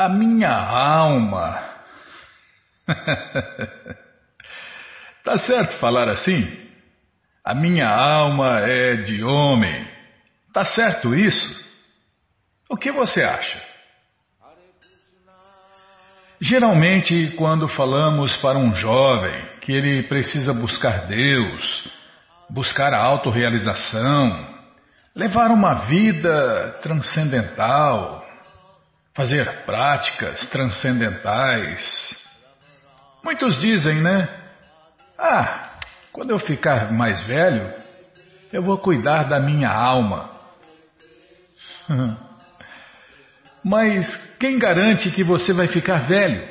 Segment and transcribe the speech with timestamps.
[0.00, 1.62] A minha alma.
[5.22, 6.42] tá certo falar assim?
[7.44, 9.86] A minha alma é de homem.
[10.54, 11.70] Tá certo isso?
[12.70, 13.62] O que você acha?
[16.40, 21.92] Geralmente, quando falamos para um jovem que ele precisa buscar Deus,
[22.48, 24.46] buscar a autorrealização,
[25.14, 28.19] levar uma vida transcendental,
[29.20, 32.16] fazer práticas transcendentais.
[33.22, 34.26] Muitos dizem, né?
[35.18, 35.72] Ah,
[36.10, 37.70] quando eu ficar mais velho,
[38.50, 40.30] eu vou cuidar da minha alma.
[43.62, 46.48] Mas quem garante que você vai ficar velho?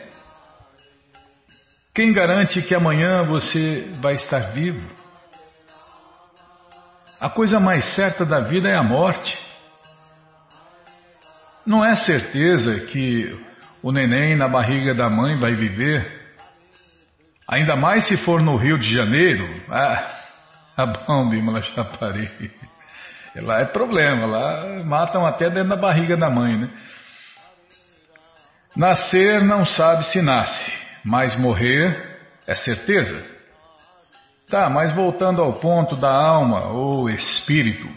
[1.95, 4.87] Quem garante que amanhã você vai estar vivo?
[7.19, 9.48] A coisa mais certa da vida é a morte.
[11.65, 13.35] Não é certeza que
[13.81, 16.05] o neném na barriga da mãe vai viver.
[17.47, 19.49] Ainda mais se for no Rio de Janeiro.
[19.69, 20.19] Ah,
[20.77, 22.29] a bom, Bimala Chapari.
[23.35, 26.69] Lá é problema, lá matam até dentro da barriga da mãe, né?
[28.75, 30.71] Nascer não sabe se nasce,
[31.03, 31.95] mas morrer
[32.47, 33.23] é certeza.
[34.49, 37.87] Tá, mas voltando ao ponto da alma ou espírito,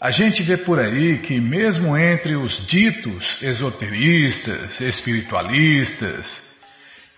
[0.00, 6.26] a gente vê por aí que, mesmo entre os ditos esoteristas, espiritualistas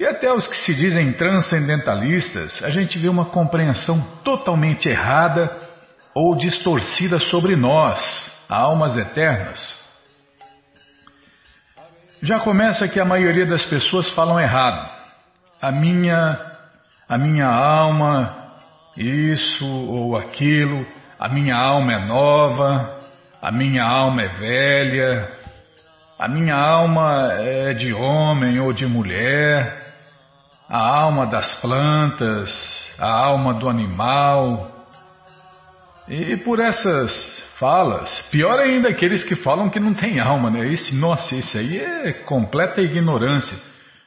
[0.01, 5.57] e até os que se dizem transcendentalistas, a gente vê uma compreensão totalmente errada
[6.13, 8.01] ou distorcida sobre nós,
[8.49, 9.81] almas eternas.
[12.21, 14.91] Já começa que a maioria das pessoas falam errado.
[15.61, 16.37] A minha,
[17.09, 18.55] a minha alma,
[18.97, 20.85] isso ou aquilo,
[21.23, 22.99] a minha alma é nova,
[23.41, 25.31] a minha alma é velha,
[26.19, 29.87] a minha alma é de homem ou de mulher,
[30.69, 32.51] a alma das plantas,
[32.99, 34.69] a alma do animal.
[36.09, 37.13] E por essas
[37.57, 38.11] falas.
[38.33, 40.67] Pior ainda aqueles que falam que não tem alma, né?
[40.67, 43.57] Esse, nossa, esse aí é completa ignorância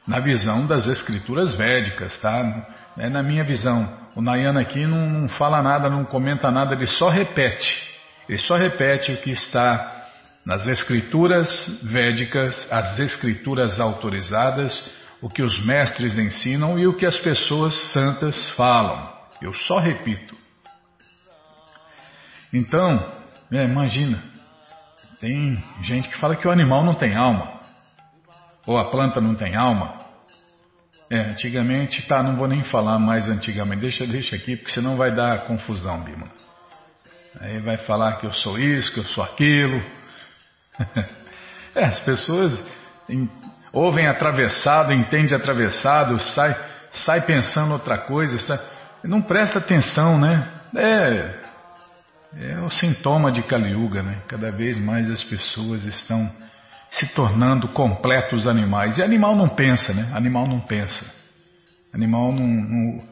[0.06, 2.66] na visão das escrituras védicas, tá?
[2.96, 3.92] É na minha visão.
[4.14, 7.86] O Nayana aqui não, não fala nada, não comenta nada, ele só repete.
[8.28, 10.06] Ele só repete o que está
[10.44, 11.50] nas escrituras
[11.82, 14.72] védicas, as escrituras autorizadas,
[15.20, 19.12] o que os mestres ensinam e o que as pessoas santas falam.
[19.42, 20.36] Eu só repito.
[22.54, 23.00] Então,
[23.52, 24.22] é, imagina,
[25.20, 27.55] tem gente que fala que o animal não tem alma,
[28.66, 29.96] ou a planta não tem alma.
[31.10, 35.12] É, antigamente, tá, não vou nem falar mais antigamente, deixa, deixa aqui, porque senão vai
[35.12, 36.28] dar confusão, Bima.
[37.40, 39.80] Aí vai falar que eu sou isso, que eu sou aquilo.
[41.76, 42.60] é, as pessoas
[43.08, 43.30] em,
[43.72, 46.56] ouvem atravessado, entende atravessado, sai,
[46.90, 48.58] sai pensando outra coisa, sai,
[49.04, 50.48] não presta atenção, né?
[50.74, 51.40] É,
[52.50, 54.22] é o sintoma de Kali Yuga, né?
[54.26, 56.32] Cada vez mais as pessoas estão
[56.90, 58.98] se tornando completos animais.
[58.98, 60.10] E animal não pensa, né?
[60.14, 61.04] Animal não pensa.
[61.92, 62.46] Animal não.
[62.46, 63.04] não...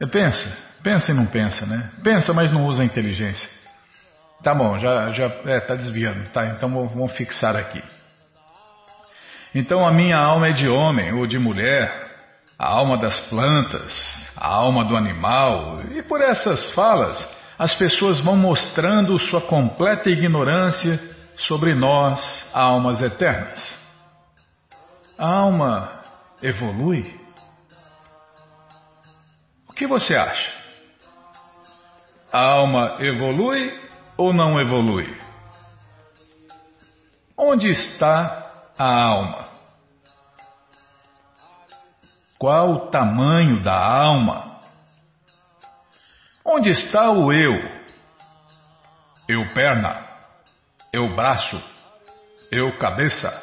[0.00, 1.90] É, pensa, pensa e não pensa, né?
[2.02, 3.48] Pensa, mas não usa a inteligência.
[4.42, 6.28] Tá bom, já, já é, tá desviando.
[6.28, 7.82] Tá, então vamos fixar aqui.
[9.54, 11.92] Então a minha alma é de homem ou de mulher,
[12.58, 18.36] a alma das plantas, a alma do animal, e por essas falas as pessoas vão
[18.36, 21.00] mostrando sua completa ignorância
[21.36, 22.20] sobre nós,
[22.52, 23.60] almas eternas.
[25.18, 26.02] A alma
[26.42, 27.20] evolui?
[29.68, 30.52] O que você acha?
[32.32, 33.72] A alma evolui
[34.16, 35.20] ou não evolui?
[37.36, 39.48] Onde está a alma?
[42.38, 44.60] Qual o tamanho da alma?
[46.44, 47.52] Onde está o eu?
[49.26, 50.03] Eu perna,
[50.94, 51.60] eu braço,
[52.52, 53.42] eu cabeça,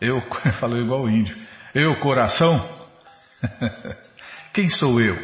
[0.00, 0.22] eu.
[0.60, 1.36] Falou igual o índio.
[1.74, 2.72] Eu coração?
[4.54, 5.16] Quem sou eu?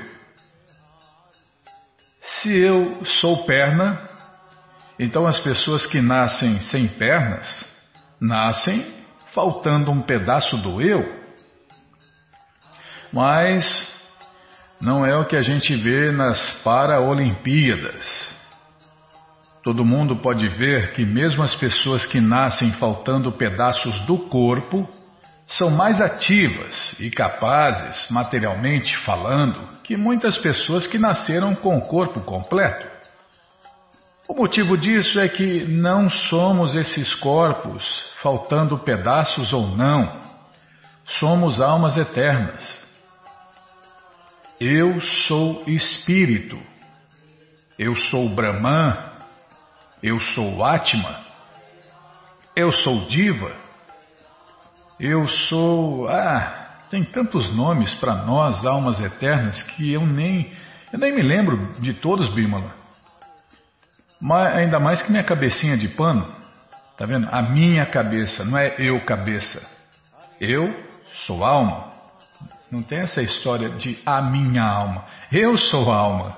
[2.22, 4.10] Se eu sou perna,
[4.98, 7.64] então as pessoas que nascem sem pernas
[8.20, 8.92] nascem
[9.32, 11.22] faltando um pedaço do eu.
[13.12, 13.64] Mas
[14.80, 18.33] não é o que a gente vê nas Paraolimpíadas.
[19.64, 24.86] Todo mundo pode ver que, mesmo as pessoas que nascem faltando pedaços do corpo,
[25.46, 32.20] são mais ativas e capazes, materialmente falando, que muitas pessoas que nasceram com o corpo
[32.20, 32.86] completo.
[34.28, 37.84] O motivo disso é que não somos esses corpos,
[38.22, 40.22] faltando pedaços ou não.
[41.06, 42.82] somos almas eternas.
[44.60, 46.58] Eu sou espírito.
[47.78, 49.13] Eu sou Brahman.
[50.04, 51.18] Eu sou Atma.
[52.54, 53.56] Eu sou Diva.
[55.00, 56.06] Eu sou.
[56.10, 60.52] Ah, tem tantos nomes para nós, almas eternas, que eu nem,
[60.92, 62.70] eu nem me lembro de todos, Bimala.
[64.20, 66.36] Mas, ainda mais que minha cabecinha de pano.
[66.98, 67.26] Tá vendo?
[67.30, 69.66] A minha cabeça, não é eu cabeça.
[70.38, 70.84] Eu
[71.26, 71.94] sou alma.
[72.70, 75.06] Não tem essa história de a minha alma.
[75.32, 76.36] Eu sou alma.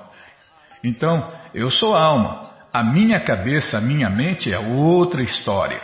[0.84, 2.54] Então, eu sou alma.
[2.76, 5.80] A minha cabeça, a minha mente é outra história.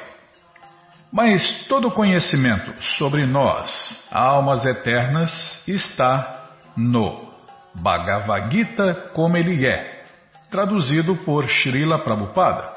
[1.11, 5.33] Mas todo conhecimento sobre nós, almas eternas,
[5.67, 7.33] está no
[7.75, 10.05] Bhagavad Gita como ele é,
[10.51, 12.71] traduzido por Srila Prabhupada.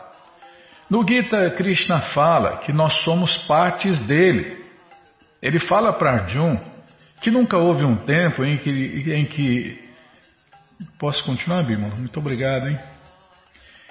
[0.89, 4.63] No Gita, Krishna fala que nós somos partes dele.
[5.41, 6.57] Ele fala para Arjun
[7.19, 9.13] que nunca houve um tempo em que.
[9.13, 9.83] Em que...
[10.97, 11.95] Posso continuar, Bimala?
[11.95, 12.94] Muito obrigado, hein?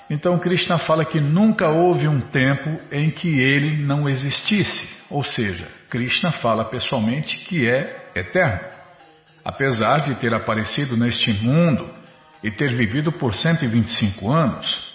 [0.08, 4.88] Então Krishna fala que nunca houve um tempo em que ele não existisse.
[5.08, 8.68] Ou seja, Krishna fala pessoalmente que é eterno.
[9.44, 11.88] Apesar de ter aparecido neste mundo
[12.42, 14.94] e ter vivido por 125 anos,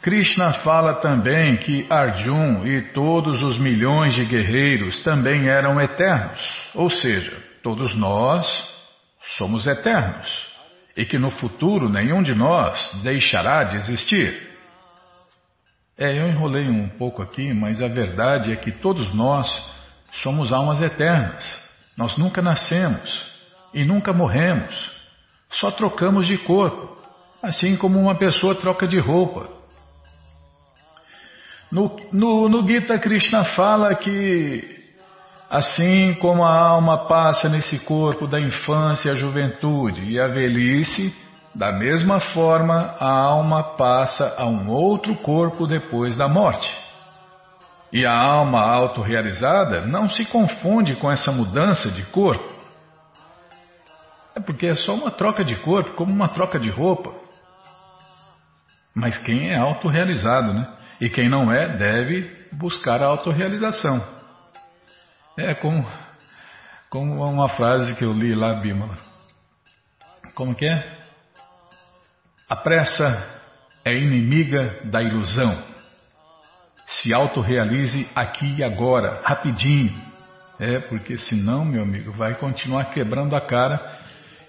[0.00, 6.40] Krishna fala também que Arjun e todos os milhões de guerreiros também eram eternos,
[6.74, 8.46] ou seja, todos nós
[9.36, 10.47] somos eternos
[10.98, 14.48] e que no futuro nenhum de nós deixará de existir.
[15.96, 19.48] É, eu enrolei um pouco aqui, mas a verdade é que todos nós
[20.24, 21.44] somos almas eternas.
[21.96, 23.08] Nós nunca nascemos
[23.72, 24.90] e nunca morremos.
[25.50, 27.00] Só trocamos de corpo,
[27.40, 29.48] assim como uma pessoa troca de roupa.
[31.70, 34.77] No, no, no Gita, Krishna fala que
[35.50, 41.14] assim como a alma passa nesse corpo da infância, a juventude e a velhice,
[41.54, 46.68] da mesma forma a alma passa a um outro corpo depois da morte.
[47.92, 52.52] E a alma autorrealizada não se confunde com essa mudança de corpo.
[54.36, 57.10] É porque é só uma troca de corpo, como uma troca de roupa.
[58.94, 60.68] Mas quem é autorrealizado, né?
[61.00, 64.17] E quem não é, deve buscar a autorrealização.
[65.38, 65.86] É como,
[67.24, 68.96] uma frase que eu li lá, Bímola.
[70.34, 70.98] Como que é?
[72.50, 73.40] A pressa
[73.84, 75.62] é inimiga da ilusão.
[76.88, 79.94] Se autorrealize aqui e agora, rapidinho.
[80.58, 84.00] É, porque senão, meu amigo, vai continuar quebrando a cara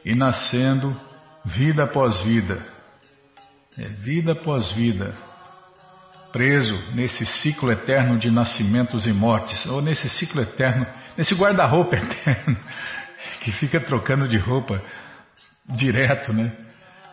[0.03, 0.91] e nascendo
[1.45, 2.65] vida após vida.
[3.77, 5.13] É vida após vida
[6.31, 10.85] preso nesse ciclo eterno de nascimentos e mortes, ou nesse ciclo eterno,
[11.17, 12.57] nesse guarda-roupa eterno,
[13.41, 14.81] que fica trocando de roupa
[15.65, 16.51] direto, né?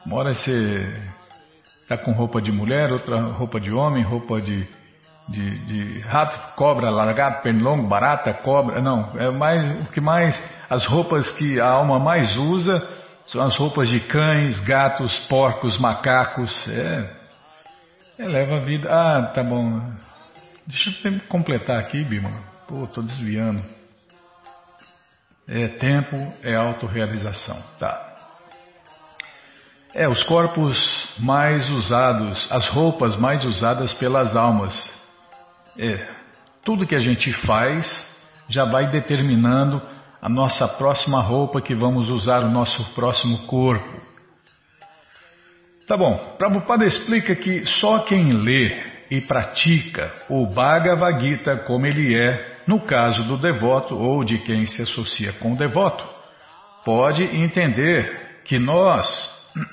[0.05, 0.87] Uma hora você
[1.83, 4.67] está com roupa de mulher, outra roupa de homem, roupa de,
[5.29, 8.81] de, de rato, cobra, largado, pernilongo, barata, cobra.
[8.81, 12.87] Não, é mais o que mais as roupas que a alma mais usa
[13.27, 16.69] são as roupas de cães, gatos, porcos, macacos.
[16.69, 17.16] É,
[18.19, 18.89] Eleva a vida.
[18.91, 19.79] Ah, tá bom.
[20.67, 22.31] Deixa eu completar aqui, Bima.
[22.67, 23.63] Pô, tô desviando.
[25.47, 27.63] É tempo, é autorrealização.
[27.79, 28.15] Tá.
[29.95, 30.77] É, os corpos
[31.19, 34.75] mais usados, as roupas mais usadas pelas almas.
[35.79, 36.09] É,
[36.65, 37.87] tudo que a gente faz
[38.49, 39.81] já vai determinando
[40.21, 44.16] a nossa próxima roupa que vamos usar, o nosso próximo corpo.
[45.87, 52.13] Tá bom, Prabhupada explica que só quem lê e pratica o Bhagavad Gita como ele
[52.13, 56.05] é, no caso do devoto ou de quem se associa com o devoto,
[56.85, 59.07] pode entender que nós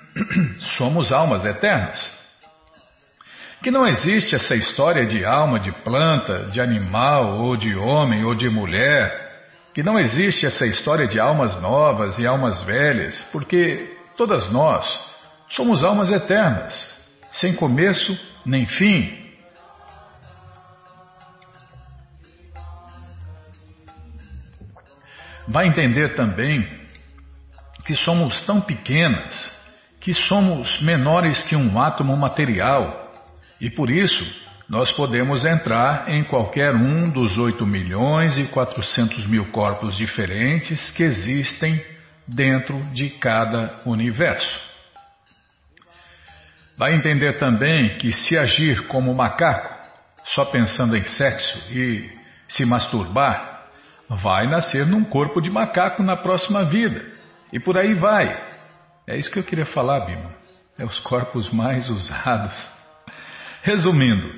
[0.77, 2.00] somos almas eternas.
[3.63, 8.36] Que não existe essa história de alma de planta, de animal, ou de homem, ou
[8.36, 9.48] de mulher.
[9.74, 14.86] Que não existe essa história de almas novas e almas velhas, porque todas nós
[15.55, 16.74] Somos almas eternas,
[17.33, 19.22] sem começo nem fim.
[25.48, 26.67] Vai entender também
[27.86, 29.53] que somos tão pequenas,
[30.00, 33.12] que somos menores que um átomo material,
[33.62, 34.25] e por isso
[34.67, 41.03] nós podemos entrar em qualquer um dos 8 milhões e 400 mil corpos diferentes que
[41.03, 41.79] existem
[42.27, 44.73] dentro de cada universo.
[46.77, 49.74] Vai entender também que se agir como macaco,
[50.25, 52.10] só pensando em sexo e
[52.48, 53.68] se masturbar,
[54.10, 57.06] vai nascer num corpo de macaco na próxima vida.
[57.51, 58.25] E por aí vai.
[59.08, 60.32] É isso que eu queria falar, Bima.
[60.77, 62.72] É os corpos mais usados.
[63.62, 64.30] Resumindo,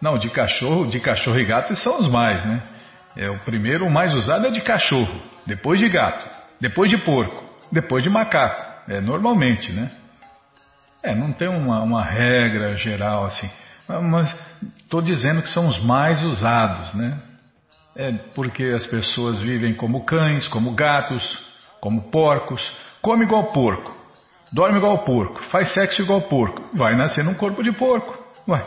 [0.00, 2.62] não, de cachorro, de cachorro e gato são os mais, né?
[3.16, 6.26] É o primeiro, o mais usado é de cachorro, depois de gato,
[6.60, 8.72] depois de porco, depois de macaco.
[8.88, 9.90] É normalmente, né?
[11.02, 13.50] É, não tem uma, uma regra geral assim.
[13.88, 14.32] Mas
[14.78, 17.18] estou dizendo que são os mais usados, né?
[17.96, 21.22] É porque as pessoas vivem como cães, como gatos,
[21.80, 22.62] como porcos,
[23.02, 23.94] come igual porco,
[24.52, 28.16] dorme igual porco, faz sexo igual porco, vai nascer num corpo de porco.
[28.48, 28.64] Ué.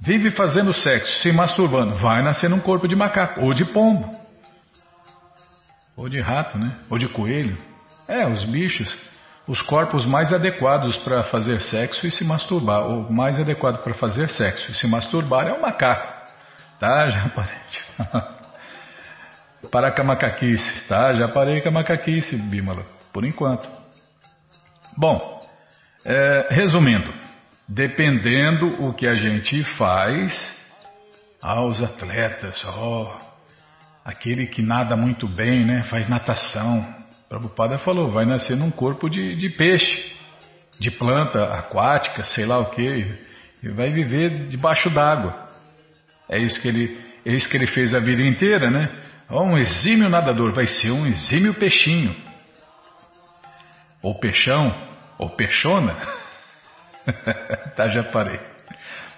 [0.00, 4.10] Vive fazendo sexo, se masturbando, vai nascer num corpo de macaco, ou de pombo,
[5.96, 6.72] ou de rato, né?
[6.90, 7.56] Ou de coelho.
[8.08, 8.88] É, os bichos
[9.46, 12.86] os corpos mais adequados para fazer sexo e se masturbar.
[12.86, 16.12] O mais adequado para fazer sexo e se masturbar é o macaco.
[16.80, 17.10] Tá?
[17.10, 17.86] Já parei de.
[19.70, 21.12] Parar com a macaquice, tá?
[21.14, 23.68] Já parei com a macaquice, Bímola, por enquanto.
[24.96, 25.44] Bom,
[26.04, 27.12] é, resumindo,
[27.68, 30.56] dependendo o que a gente faz,
[31.42, 33.18] aos atletas, ó,
[34.04, 35.82] aquele que nada muito bem, né?
[35.84, 36.95] Faz natação,
[37.28, 40.14] Prabhupada falou, vai nascer num corpo de, de peixe,
[40.78, 43.06] de planta aquática, sei lá o que,
[43.62, 45.34] e vai viver debaixo d'água.
[46.28, 49.02] É isso que ele, é isso que ele fez a vida inteira, né?
[49.30, 52.14] Um exímio nadador vai ser um exímio peixinho.
[54.02, 54.72] Ou peixão,
[55.18, 55.96] ou peixona.
[57.76, 58.38] tá, já parei.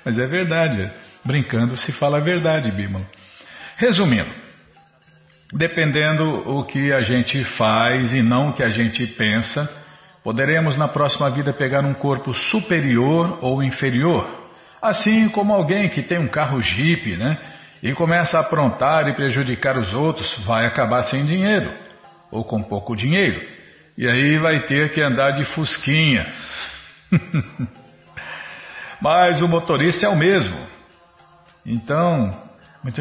[0.03, 0.91] Mas é verdade,
[1.25, 3.05] brincando se fala a verdade, Bímola.
[3.77, 4.31] Resumindo,
[5.53, 9.69] Dependendo o que a gente faz e não o que a gente pensa,
[10.23, 14.29] poderemos na próxima vida pegar um corpo superior ou inferior.
[14.81, 17.39] Assim como alguém que tem um carro Jeep, né?
[17.83, 21.73] E começa a aprontar e prejudicar os outros, vai acabar sem dinheiro,
[22.31, 23.41] ou com pouco dinheiro.
[23.97, 26.27] E aí vai ter que andar de fusquinha.
[29.01, 30.57] Mas o motorista é o mesmo.
[31.65, 32.37] Então,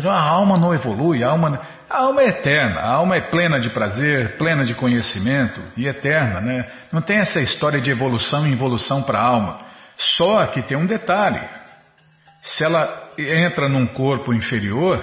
[0.10, 1.60] a alma não evolui, a alma.
[1.89, 6.41] A alma é eterna, a alma é plena de prazer, plena de conhecimento e eterna,
[6.41, 6.65] né?
[6.91, 9.60] Não tem essa história de evolução e involução para a alma.
[9.96, 11.41] Só que tem um detalhe:
[12.41, 15.01] se ela entra num corpo inferior,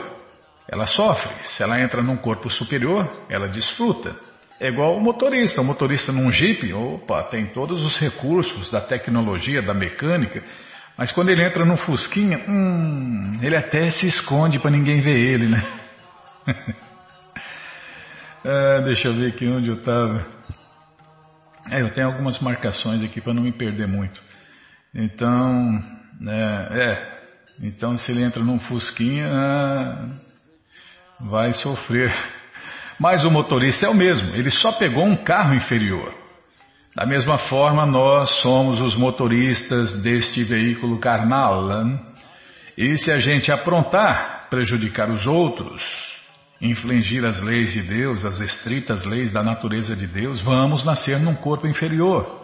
[0.68, 1.34] ela sofre.
[1.56, 4.14] Se ela entra num corpo superior, ela desfruta.
[4.60, 5.62] É igual o motorista.
[5.62, 10.42] O motorista num Jeep, opa, tem todos os recursos da tecnologia, da mecânica,
[10.96, 15.46] mas quando ele entra num Fusquinha, hum, ele até se esconde para ninguém ver ele,
[15.46, 15.83] né?
[18.44, 20.26] Ah, deixa eu ver aqui onde eu estava.
[21.70, 24.20] É, eu tenho algumas marcações aqui para não me perder muito.
[24.94, 25.82] Então,
[26.28, 27.18] é, é,
[27.62, 29.26] então se ele entra num fusquinha,
[31.20, 32.14] vai sofrer.
[32.98, 36.14] Mas o motorista é o mesmo, ele só pegou um carro inferior.
[36.94, 41.80] Da mesma forma, nós somos os motoristas deste veículo carnal.
[41.80, 42.00] Hein?
[42.78, 45.82] E se a gente aprontar, prejudicar os outros,
[46.61, 51.34] infligir as leis de Deus, as estritas leis da natureza de Deus, vamos nascer num
[51.34, 52.42] corpo inferior.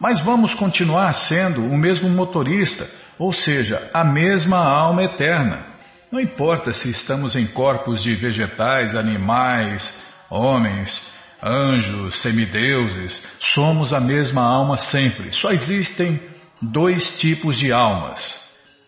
[0.00, 5.66] Mas vamos continuar sendo o mesmo motorista, ou seja, a mesma alma eterna.
[6.10, 9.82] Não importa se estamos em corpos de vegetais, animais,
[10.30, 11.00] homens,
[11.42, 13.22] anjos, semideuses,
[13.54, 15.32] somos a mesma alma sempre.
[15.32, 16.20] Só existem
[16.60, 18.20] dois tipos de almas: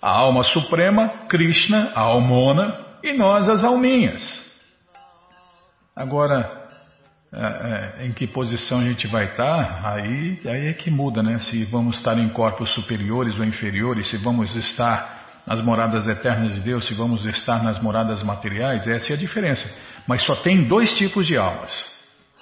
[0.02, 4.45] a alma suprema, Krishna, a almona, e nós, as alminhas.
[5.96, 6.66] Agora,
[7.32, 11.38] é, é, em que posição a gente vai estar, aí, aí é que muda, né?
[11.38, 16.60] Se vamos estar em corpos superiores ou inferiores, se vamos estar nas moradas eternas de
[16.60, 19.66] Deus, se vamos estar nas moradas materiais, essa é a diferença.
[20.06, 21.72] Mas só tem dois tipos de almas: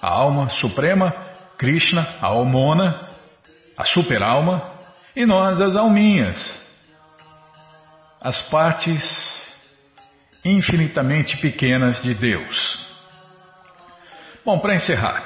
[0.02, 1.14] a alma suprema,
[1.56, 3.08] Krishna, a almona,
[3.78, 4.74] a superalma,
[5.14, 6.36] e nós, as alminhas,
[8.20, 9.32] as partes
[10.44, 12.83] infinitamente pequenas de Deus.
[14.44, 15.22] Bom, para encerrar,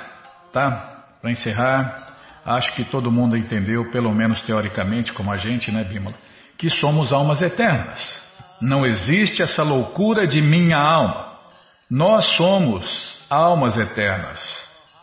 [0.52, 1.16] tá?
[1.20, 6.14] Para encerrar, acho que todo mundo entendeu, pelo menos teoricamente, como a gente, né, Bímola,
[6.56, 8.22] que somos almas eternas.
[8.60, 11.32] Não existe essa loucura de minha alma.
[11.90, 14.40] Nós somos almas eternas.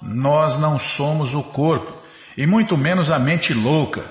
[0.02, 1.92] Nós não somos o corpo,
[2.38, 4.06] e muito menos a mente louca,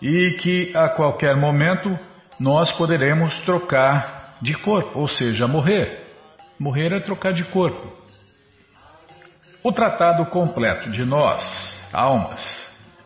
[0.00, 1.94] e que a qualquer momento
[2.40, 6.02] nós poderemos trocar de corpo, ou seja, morrer.
[6.58, 8.03] Morrer é trocar de corpo.
[9.64, 11.42] O tratado completo de nós,
[11.90, 12.38] almas,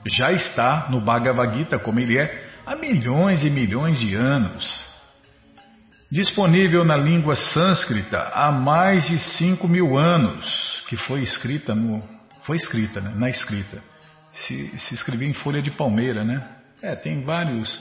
[0.04, 4.88] já está no Bhagavad Gita como ele é há milhões e milhões de anos.
[6.10, 12.00] disponível na língua sânscrita há mais de 5 mil anos, que foi escrita no,
[12.44, 13.12] foi escrita, né?
[13.14, 13.80] na escrita.
[14.32, 16.44] Se, se escrevia em folha de palmeira, né?
[16.82, 17.72] É, tem vários,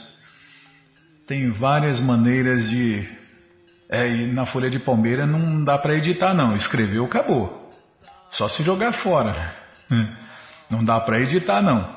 [1.25, 3.10] tem várias maneiras de,
[3.89, 7.66] é, e na folha de palmeira não dá para editar não, escreveu, acabou.
[8.38, 9.56] Só se jogar fora.
[10.70, 11.96] Não dá para editar não.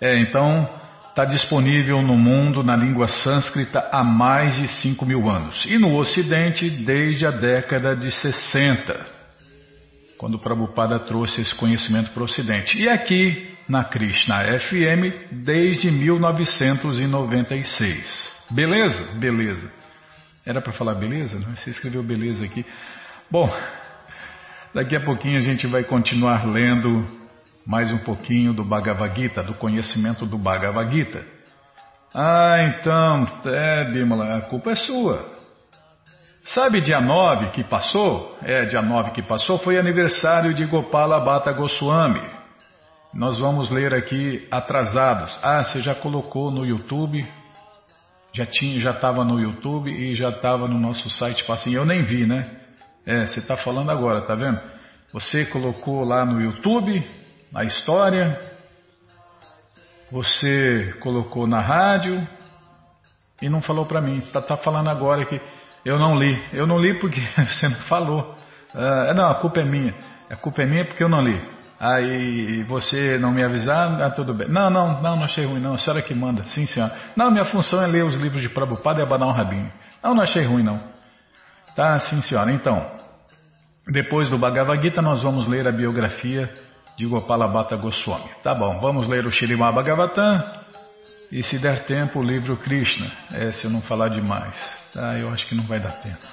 [0.00, 0.68] É, então
[1.08, 5.96] está disponível no mundo na língua sânscrita há mais de 5 mil anos e no
[5.96, 9.04] Ocidente desde a década de 60,
[10.16, 12.80] quando Prabhupada trouxe esse conhecimento para o Ocidente.
[12.80, 18.30] E aqui na Krishna FM desde 1996.
[18.50, 19.18] Beleza?
[19.18, 19.68] Beleza.
[20.46, 21.38] Era para falar beleza?
[21.38, 21.50] Não?
[21.50, 22.64] Você escreveu beleza aqui.
[23.30, 23.46] Bom,
[24.74, 27.06] daqui a pouquinho a gente vai continuar lendo
[27.66, 31.24] mais um pouquinho do Bhagavad Gita, do conhecimento do Bhagavad Gita.
[32.14, 35.32] Ah, então, é, Bimala, a culpa é sua.
[36.46, 38.36] Sabe dia 9 que passou?
[38.42, 42.26] É, dia 9 que passou foi aniversário de Gopala Bhatta Goswami.
[43.14, 45.36] Nós vamos ler aqui atrasados.
[45.42, 47.24] Ah, você já colocou no YouTube?
[48.32, 51.78] Já tinha, já estava no YouTube e já estava no nosso site Passinho.
[51.78, 52.59] Eu nem vi, né?
[53.06, 54.60] É, você está falando agora, tá vendo?
[55.12, 57.04] Você colocou lá no YouTube
[57.54, 58.38] a história,
[60.10, 62.26] você colocou na rádio
[63.42, 64.18] e não falou para mim.
[64.18, 65.40] Está tá falando agora que
[65.84, 66.40] eu não li.
[66.52, 68.34] Eu não li porque você não falou.
[68.74, 69.94] Uh, não, a culpa é minha.
[70.28, 71.40] A culpa é minha porque eu não li.
[71.80, 74.48] Aí você não me avisar, ah, tudo bem.
[74.48, 75.74] Não, não, não, não achei ruim, não.
[75.74, 76.44] A senhora que manda.
[76.44, 76.94] Sim, senhora.
[77.16, 79.72] Não, minha função é ler os livros de Prabhupada e abanar um rabinho.
[80.02, 80.78] Não, não achei ruim, não.
[81.74, 82.52] Tá, sim, senhora.
[82.52, 82.90] Então,
[83.86, 86.52] depois do Bhagavad Gita, nós vamos ler a biografia
[86.96, 88.30] de Gopalabhata Goswami.
[88.42, 90.42] Tá bom, vamos ler o Shirimá Bhagavatam
[91.32, 93.10] e se der tempo o livro Krishna.
[93.32, 94.54] É, se eu não falar demais.
[94.92, 96.26] Tá, eu acho que não vai dar tempo.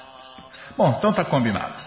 [0.78, 1.87] Bom, então tá combinado.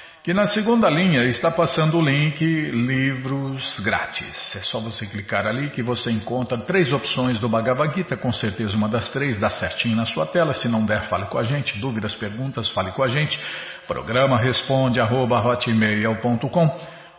[0.23, 4.55] que na segunda linha está passando o link Livros Grátis.
[4.55, 8.77] É só você clicar ali que você encontra três opções do Bhagavad Gita, com certeza
[8.77, 10.53] uma das três dá certinho na sua tela.
[10.53, 11.79] Se não der, fale com a gente.
[11.79, 13.39] Dúvidas, perguntas, fale com a gente.
[13.87, 15.43] Programa responde arroba,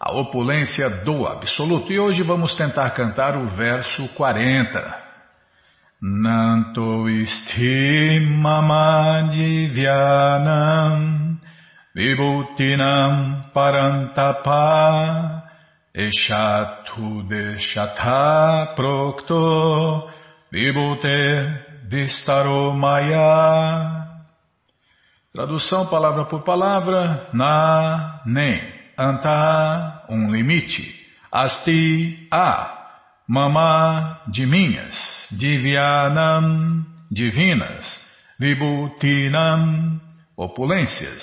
[0.00, 4.98] a opulência do absoluto, e hoje vamos tentar cantar o verso 40.
[6.00, 11.38] Nanto isti mama divyanam
[11.94, 15.42] vibhutinam parantapa
[15.94, 20.08] eshatu deshata prokto
[20.50, 21.18] vibhute
[21.86, 23.99] vistaro maya
[25.32, 28.60] Tradução palavra por palavra, na, nem,
[28.98, 30.92] anta, um limite,
[31.30, 32.88] asti, a,
[33.28, 34.96] mama, de minhas,
[35.30, 37.86] divyanam, divinas,
[38.40, 40.00] vibhutinam,
[40.36, 41.22] opulências,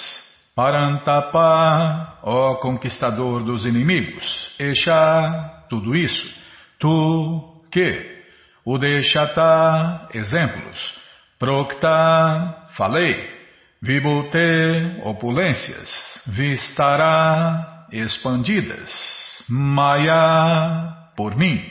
[0.56, 6.34] parantapa, ó conquistador dos inimigos, esha, tudo isso,
[6.80, 8.24] tu, que,
[8.66, 10.98] udeshata, exemplos,
[11.38, 13.37] prokta, falei,
[13.82, 15.90] Vibhute, opulências,
[16.26, 18.92] Vistara, expandidas,
[19.48, 21.62] Maya, por mim.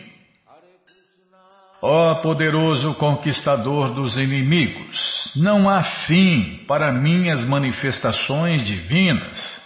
[1.82, 9.56] Ó poderoso conquistador dos inimigos, não há fim para minhas manifestações divinas.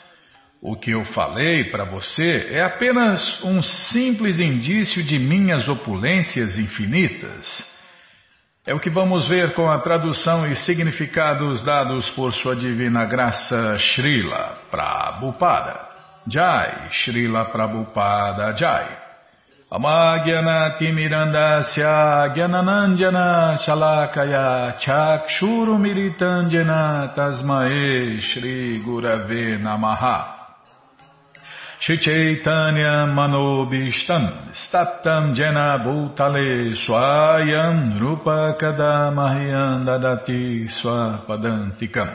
[0.62, 7.69] O que eu falei para você é apenas um simples indício de minhas opulências infinitas.
[8.66, 13.78] É o que vamos ver com a tradução e significados dados por Sua Divina Graça
[13.78, 15.88] Srila Prabhupada.
[16.28, 18.86] Jai, Srila Prabhupada Jai.
[19.70, 30.39] Amagyanatimirandasya Gyananandjana Shalakaya Chakshurumiritanjana Tasmae Shri Gurave Namaha
[31.80, 42.14] Chaitanya Manobishtam Staptam Jena Bhutale Swayam Rupa Kadamahyam Dadati Swapadantikam.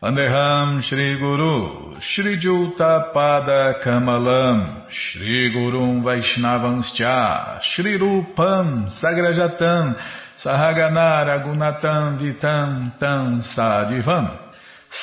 [0.00, 9.96] Andeham Shri Guru, Shri Juta Pada Kamalam, Shri Gurum Vaishnavanscha, Shri Rupam Sagrajatam,
[10.38, 14.52] Sahaganara Gunatam Vitam Tam Sadivam,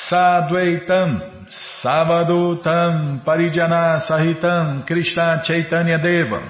[0.08, 1.31] Sadvaitam,
[1.82, 6.44] Savadutam Parijana Sahitam, Krishna Chaitanya Devam,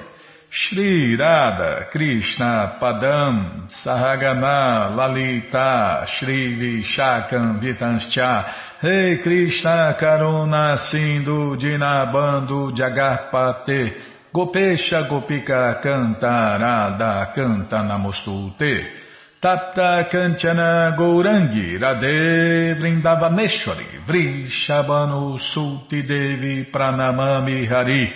[0.51, 8.45] Shri Radha Krishna Padam Sahagana Lalita Shri Vishakam Vitanscha.
[8.83, 13.93] Rei Krishna Karuna Sindhu Dinabando Jagarpate.
[14.33, 19.02] Gopesha Gopika Cantarada Canta Namostute
[19.43, 28.13] Tapta Kanchana Gourangi Radhe Vrindavaneshwari Vrishabhanu Sulti Devi Pranamami Hari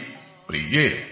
[0.47, 1.03] Priye.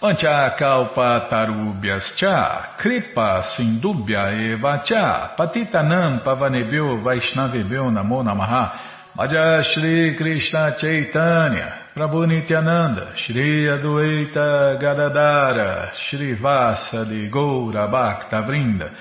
[0.00, 8.80] Panchakalpa tarubhyascha, kripa sindubhya eva cha, patitanam pavanebhyo vaishnavebhyo namo namaha,
[9.16, 18.94] Madhya Shri Krishna Chaitanya, Prabhu Nityananda, Shri Adueita Gadadara, Shri Vasa de Goura Bhakta Vrinda,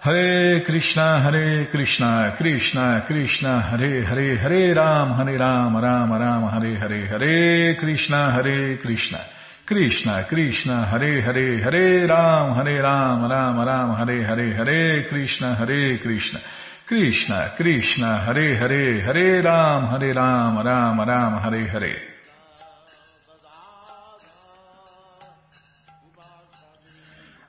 [0.00, 6.74] Hare Krishna, Hare Krishna, Krishna Krishna, Hare Hare, Hare Ram, Hare Ram, Ram Ram, Hare
[6.74, 9.20] Hare, Hare Krishna, Hare Krishna.
[9.64, 15.98] Krishna, Krishna, Hare Hare, Hare Ram, Hare Ram, Ram Ram, Hare Hare, Hare Krishna, Hare
[15.98, 16.40] Krishna,
[16.88, 22.15] Krishna, Krishna, Hare Hare, Hare Ram, Hare Ram, Ram Ram, Hare Hare.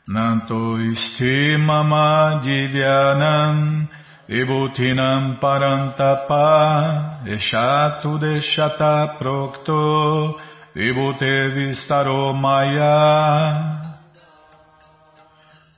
[0.08, 3.90] Nanto istimama divyanam
[4.26, 10.40] vibhutinam parantapa Eshatu deshata prokto
[10.74, 13.82] Vibhute Vistaro Maya.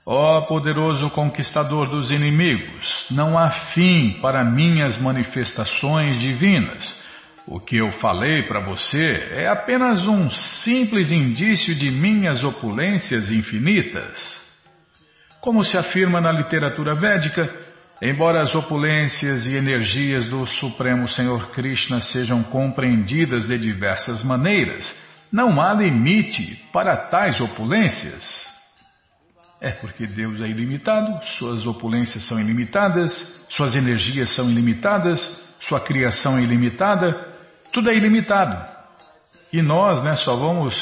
[0.06, 6.99] Ó poderoso conquistador dos inimigos, não há fim para minhas manifestações divinas.
[7.52, 10.30] O que eu falei para você é apenas um
[10.64, 14.40] simples indício de minhas opulências infinitas.
[15.42, 17.50] Como se afirma na literatura védica,
[18.02, 24.96] Embora as opulências e energias do Supremo Senhor Krishna sejam compreendidas de diversas maneiras,
[25.30, 28.24] não há limite para tais opulências.
[29.60, 33.12] É porque Deus é ilimitado, suas opulências são ilimitadas,
[33.50, 35.20] suas energias são ilimitadas,
[35.60, 37.29] sua criação é ilimitada,
[37.72, 38.80] tudo é ilimitado.
[39.52, 40.76] E nós né, só vamos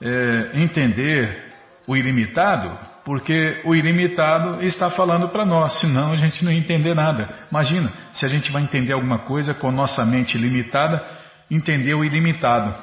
[0.00, 1.52] é, entender
[1.86, 7.28] o ilimitado porque o ilimitado está falando para nós, senão a gente não entender nada.
[7.50, 11.04] Imagina, se a gente vai entender alguma coisa com nossa mente limitada,
[11.50, 12.74] entender o ilimitado.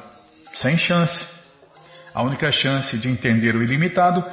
[0.56, 1.26] Sem chance.
[2.14, 4.24] A única chance de entender o ilimitado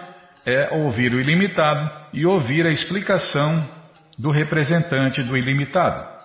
[0.44, 3.66] é ouvir o ilimitado e ouvir a explicação
[4.18, 6.17] do representante do ilimitado.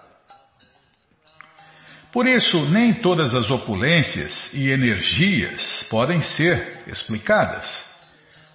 [2.13, 7.65] Por isso, nem todas as opulências e energias podem ser explicadas.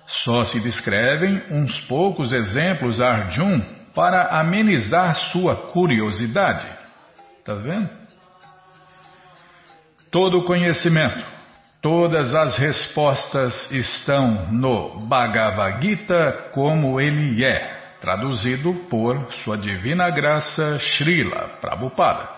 [0.07, 3.61] Só se descrevem uns poucos exemplos a Arjun
[3.93, 6.69] para amenizar sua curiosidade.
[7.41, 7.91] Está vendo?
[10.13, 11.25] Todo conhecimento,
[11.83, 20.79] todas as respostas estão no Bhagavad Gita como ele é, traduzido por Sua Divina Graça
[20.79, 22.38] Srila Prabhupada.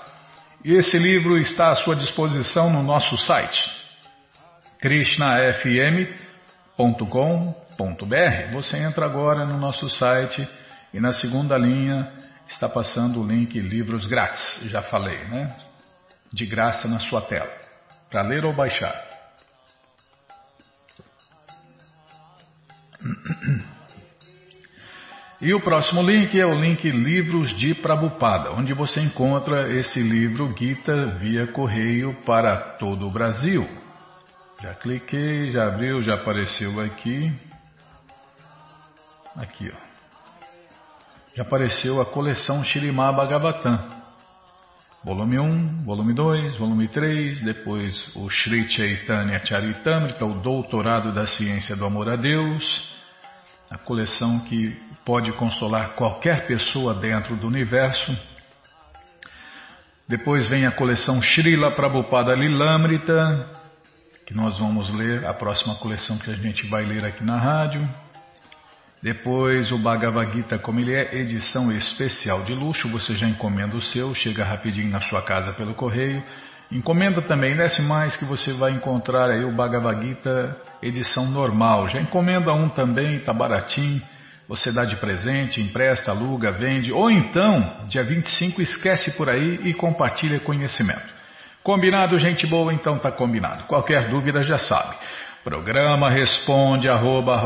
[0.64, 3.80] E esse livro está à sua disposição no nosso site
[4.80, 6.50] krishnafm.com
[8.52, 10.46] você entra agora no nosso site
[10.92, 12.12] e na segunda linha
[12.48, 15.56] está passando o link Livros Grátis, já falei, né?
[16.32, 17.50] De graça na sua tela,
[18.10, 18.94] para ler ou baixar.
[25.42, 30.54] E o próximo link é o link Livros de Prabupada, onde você encontra esse livro
[30.54, 33.66] Gita via correio para todo o Brasil.
[34.62, 37.32] Já cliquei, já abriu, já apareceu aqui.
[39.34, 39.78] Aqui, ó.
[41.34, 43.78] e apareceu a coleção Shirimá Bhagavatam.
[45.02, 51.74] Volume 1, volume 2, volume 3, depois o Sri Chaitanya Charitamrita, o Doutorado da Ciência
[51.74, 52.89] do Amor a Deus,
[53.70, 58.18] a coleção que pode consolar qualquer pessoa dentro do universo.
[60.08, 63.48] Depois vem a coleção Srila Prabhupada Lilamrita,
[64.26, 67.88] que nós vamos ler, a próxima coleção que a gente vai ler aqui na rádio.
[69.00, 73.80] Depois o Bhagavad Gita, como ele é edição especial de luxo, você já encomenda o
[73.80, 76.22] seu, chega rapidinho na sua casa pelo correio.
[76.72, 81.88] Encomenda também, desce mais que você vai encontrar aí o Bhagavad Gita edição normal.
[81.88, 84.00] Já encomenda um também, tá baratinho.
[84.48, 89.74] Você dá de presente, empresta, aluga, vende, ou então, dia 25, esquece por aí e
[89.74, 91.20] compartilha conhecimento.
[91.62, 92.72] Combinado, gente boa?
[92.72, 93.64] Então tá combinado.
[93.64, 94.96] Qualquer dúvida já sabe.
[95.44, 97.40] Programa responde arroba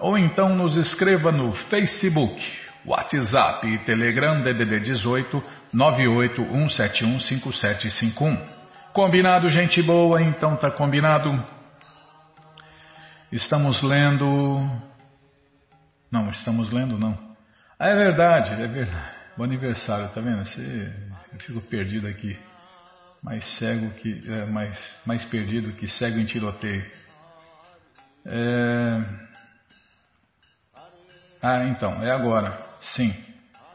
[0.00, 2.40] ou então nos escreva no Facebook,
[2.86, 5.42] WhatsApp e Telegram DDD 18
[5.74, 8.58] 981715751.
[8.92, 10.22] Combinado, gente boa?
[10.22, 11.44] Então tá combinado.
[13.30, 14.58] Estamos lendo.
[16.10, 17.36] Não, estamos lendo não.
[17.78, 19.18] Ah, é verdade, é verdade.
[19.36, 20.44] Bom aniversário, tá vendo?
[20.44, 20.92] Você...
[21.32, 22.36] Eu fico perdido aqui
[23.22, 26.90] mais cego que é, mais, mais perdido que cego em tiroteio.
[28.24, 28.98] É...
[31.42, 32.58] Ah, então, é agora,
[32.94, 33.14] sim.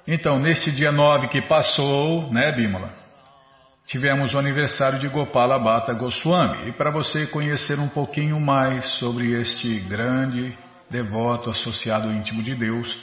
[0.05, 2.89] Então, neste dia 9 que passou, né, Bímola?
[3.87, 6.69] Tivemos o aniversário de Gopala Bhatta Goswami.
[6.69, 10.55] E para você conhecer um pouquinho mais sobre este grande
[10.89, 12.97] devoto associado íntimo de Deus,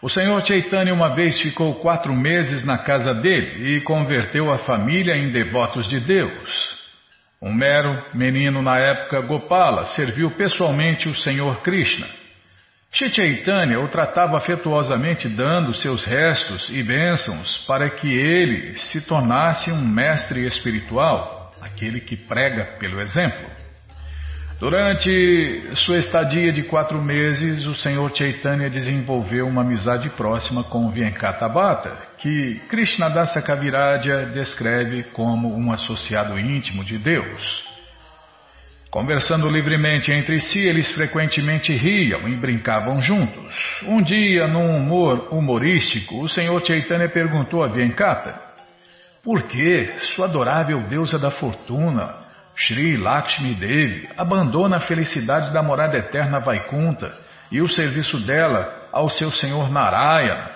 [0.00, 5.16] O Senhor Chaitanya uma vez ficou quatro meses na casa dele e converteu a família
[5.16, 6.78] em devotos de Deus.
[7.42, 12.06] Um mero menino na época, Gopala, serviu pessoalmente o Senhor Krishna.
[12.90, 19.86] Chaitanya o tratava afetuosamente dando seus restos e bênçãos para que ele se tornasse um
[19.86, 21.37] mestre espiritual,
[21.68, 23.68] aquele que prega pelo exemplo.
[24.58, 31.48] Durante sua estadia de quatro meses, o Senhor Chaitanya desenvolveu uma amizade próxima com Venkata
[32.18, 37.68] que Krishnadasa Kaviraja descreve como um associado íntimo de Deus.
[38.90, 43.54] Conversando livremente entre si, eles frequentemente riam e brincavam juntos.
[43.84, 48.47] Um dia, num humor humorístico, o Senhor Chaitanya perguntou a Venkata:
[49.22, 52.14] Por que sua adorável deusa da fortuna,
[52.56, 57.12] Sri Lakshmi Devi, abandona a felicidade da morada eterna Vaikunta
[57.50, 60.50] e o serviço dela ao seu Senhor Narayana?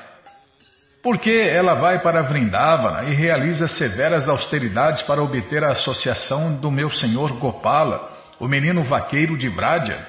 [1.02, 6.70] Por que ela vai para Vrindavana e realiza severas austeridades para obter a associação do
[6.70, 8.22] meu Senhor Gopala?
[8.42, 10.04] o menino vaqueiro de Brádia?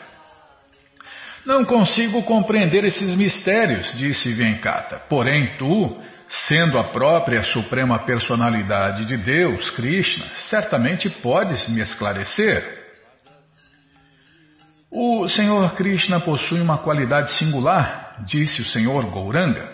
[1.46, 5.00] Não consigo compreender esses mistérios, disse Venkata.
[5.08, 6.02] Porém, tu,
[6.48, 12.82] sendo a própria suprema personalidade de Deus, Krishna, certamente podes me esclarecer.
[14.92, 19.70] O Senhor Krishna possui uma qualidade singular, disse o Senhor Gouranga.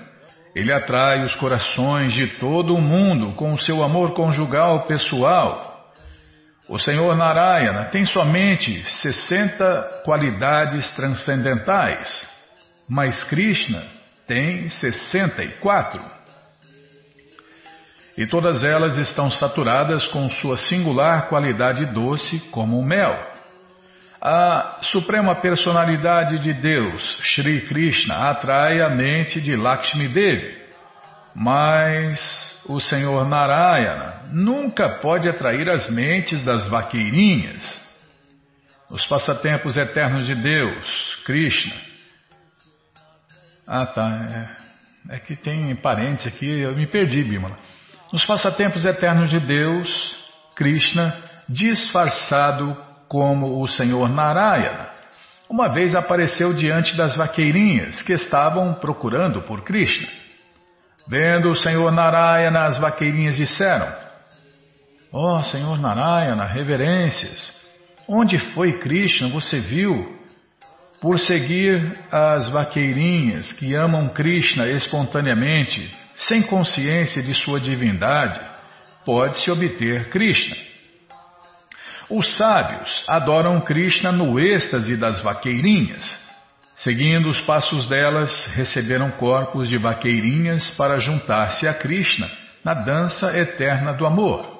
[0.55, 5.79] Ele atrai os corações de todo o mundo com o seu amor conjugal pessoal
[6.69, 12.29] o Senhor Narayana tem somente 60 qualidades transcendentais,
[12.87, 13.83] mas Krishna
[14.27, 16.18] tem 64.
[18.19, 23.17] E todas elas estão saturadas com sua singular qualidade doce como o mel.
[24.21, 30.53] A suprema personalidade de Deus, Sri Krishna, atrai a mente de Lakshmi Devi,
[31.33, 37.63] mas o Senhor Narayana nunca pode atrair as mentes das vaqueirinhas.
[38.89, 41.75] Os passatempos eternos de Deus, Krishna.
[43.65, 44.57] Ah, tá.
[45.09, 47.69] É, é que tem parentes aqui, eu me perdi, Bimala.
[48.11, 50.17] Nos passatempos eternos de Deus,
[50.55, 51.15] Krishna,
[51.47, 52.75] disfarçado
[53.07, 54.89] como o Senhor Narayana,
[55.47, 60.07] uma vez apareceu diante das vaqueirinhas que estavam procurando por Krishna.
[61.07, 63.91] Vendo o Senhor Narayana, as vaqueirinhas disseram:
[65.13, 67.51] Ó oh, Senhor Narayana, reverências,
[68.07, 69.27] onde foi Krishna?
[69.29, 70.17] Você viu?
[70.99, 75.95] Por seguir as vaqueirinhas que amam Krishna espontaneamente,
[76.27, 78.39] sem consciência de sua divindade,
[79.05, 80.55] pode-se obter Krishna.
[82.09, 86.29] Os sábios adoram Krishna no êxtase das vaqueirinhas.
[86.77, 92.29] Seguindo os passos delas, receberam corpos de vaqueirinhas para juntar-se a Krishna
[92.63, 94.59] na dança eterna do amor.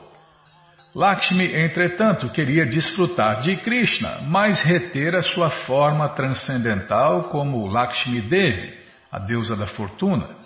[0.95, 8.74] Lakshmi, entretanto, queria desfrutar de Krishna, mas reter a sua forma transcendental como Lakshmi Devi,
[9.12, 10.38] a deusa da fortuna.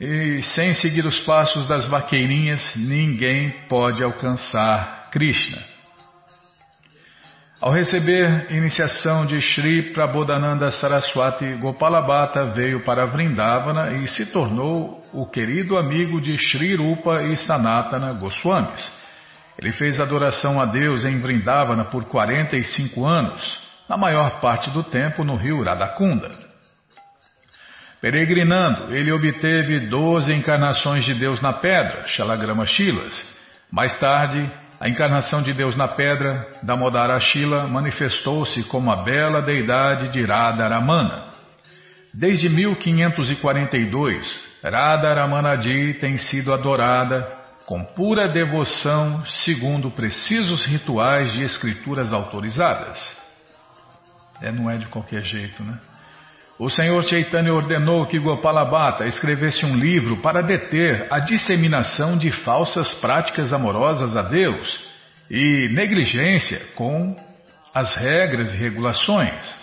[0.00, 5.58] E sem seguir os passos das vaqueirinhas, ninguém pode alcançar Krishna.
[7.60, 15.26] Ao receber iniciação de Sri Prabodhananda Saraswati, Gopalabhata veio para Vrindavana e se tornou o
[15.26, 18.88] querido amigo de Sri Rupa e Sanatana Goswamis.
[19.60, 23.42] Ele fez adoração a Deus em Vrindavana por 45 anos,
[23.88, 26.47] na maior parte do tempo no rio Radakunda.
[28.00, 33.26] Peregrinando, ele obteve 12 encarnações de Deus na pedra, Shalagrama Shilas.
[33.72, 34.48] Mais tarde,
[34.80, 41.24] a encarnação de Deus na pedra, Damodara Shila, manifestou-se como a bela deidade de Radharamana.
[42.14, 47.28] Desde 1542, Radharamanaji tem sido adorada
[47.66, 52.96] com pura devoção segundo precisos rituais de escrituras autorizadas.
[54.40, 55.76] É, não é de qualquer jeito, né?
[56.58, 62.92] O Senhor Chaitanya ordenou que Gopalabhata escrevesse um livro para deter a disseminação de falsas
[62.94, 64.76] práticas amorosas a Deus
[65.30, 67.14] e negligência com
[67.72, 69.56] as regras e regulações.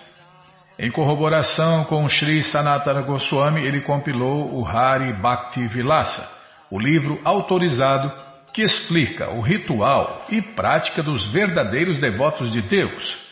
[0.80, 6.30] Em corroboração com Sri Sanatana Goswami, ele compilou o Hari Bhakti Vilasa,
[6.72, 8.10] o livro autorizado
[8.54, 13.25] que explica o ritual e prática dos verdadeiros devotos de Deus.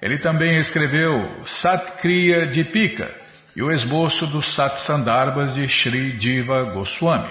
[0.00, 3.10] Ele também escreveu Satkriya Dipika
[3.56, 7.30] e o esboço dos Satsandarbhas de Sri Diva Goswami.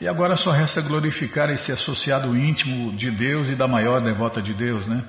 [0.00, 4.54] E agora só resta glorificar esse associado íntimo de Deus e da maior devota de
[4.54, 5.04] Deus, né?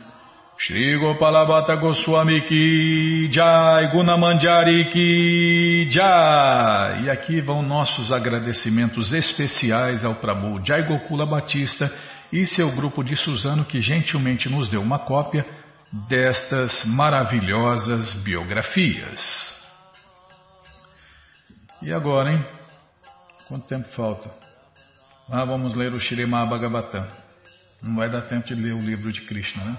[0.57, 10.15] Shri Gopalabhata Goswami Ki Jai Gunamandjari Ki Jai E aqui vão nossos agradecimentos especiais ao
[10.15, 11.91] Prabhu Jai Gokula Batista
[12.31, 15.45] e seu grupo de Suzano que gentilmente nos deu uma cópia
[16.07, 19.19] destas maravilhosas biografias.
[21.81, 22.45] E agora, hein?
[23.47, 24.50] Quanto tempo falta?
[25.29, 27.07] Ah, vamos ler o Shrimad Bhagavatam.
[27.81, 29.77] Não vai dar tempo de ler o livro de Krishna, né?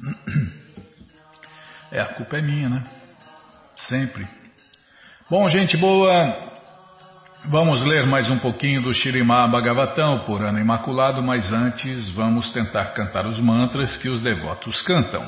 [1.92, 2.84] É, a culpa é minha, né?
[3.88, 4.24] Sempre.
[5.28, 6.52] Bom, gente boa,
[7.46, 12.94] vamos ler mais um pouquinho do Shirimá Bhagavatam por ano imaculado, mas antes vamos tentar
[12.94, 15.20] cantar os mantras que os devotos cantam.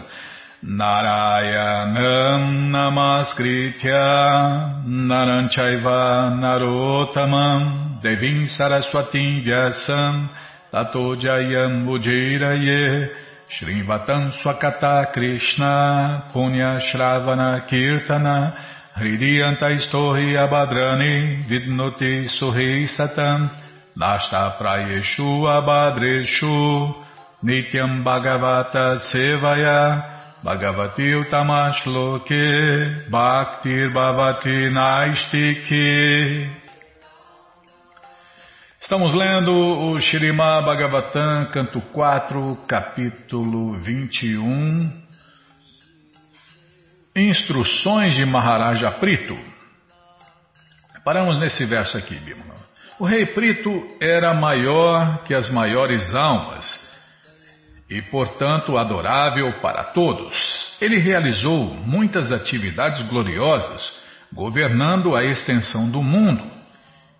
[0.64, 10.30] Narayanam Namaskritya Naranchaiva Narotamam Devim Saraswatim Vyasam
[10.70, 13.10] Tato Jayam Ujiraye
[13.50, 16.78] Shrivatam Swakata Krishna Punya
[17.68, 18.54] Kirtana
[18.96, 23.50] Hridiyanta Istohi Abhadrani Vidnoti Suhi Satam
[23.98, 26.94] Nashta Prayeshu Abhadreshu
[27.42, 30.11] Nityam Bhagavata Sevaya
[30.42, 36.50] Bhagavati Utamashloke Bhaktir Bhavati Naistiki
[38.80, 44.90] Estamos lendo o Shirima Bhagavatam, canto 4, capítulo 21.
[47.14, 49.38] Instruções de Maharaja Prito.
[51.04, 52.56] Paramos nesse verso aqui, Bimala.
[52.98, 53.70] O rei Prito
[54.00, 56.81] era maior que as maiores almas
[57.92, 60.34] e, portanto, adorável para todos.
[60.80, 64.00] Ele realizou muitas atividades gloriosas,
[64.32, 66.50] governando a extensão do mundo,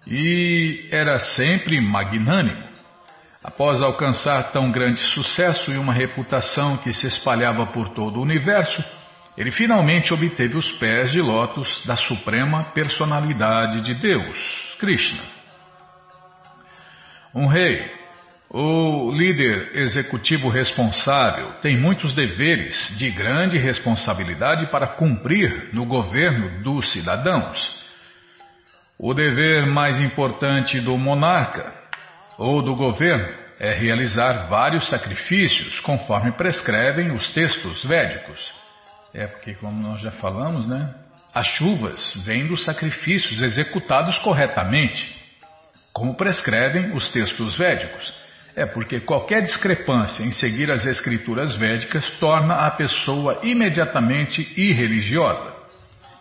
[0.07, 2.73] e era sempre magnânimo.
[3.45, 8.83] Após alcançar tão grande sucesso e uma reputação que se espalhava por todo o universo,
[9.37, 15.23] ele finalmente obteve os pés de lótus da suprema personalidade de Deus, Krishna.
[17.35, 18.02] Um rei,
[18.55, 26.93] o líder executivo responsável, tem muitos deveres de grande responsabilidade para cumprir no governo dos
[26.93, 27.83] cidadãos.
[28.99, 31.73] O dever mais importante do monarca
[32.37, 38.53] ou do governo é realizar vários sacrifícios conforme prescrevem os textos védicos.
[39.15, 40.95] É porque, como nós já falamos, né?
[41.35, 45.17] As chuvas vêm dos sacrifícios executados corretamente,
[45.91, 48.22] como prescrevem os textos védicos.
[48.55, 55.55] É porque qualquer discrepância em seguir as escrituras védicas torna a pessoa imediatamente irreligiosa.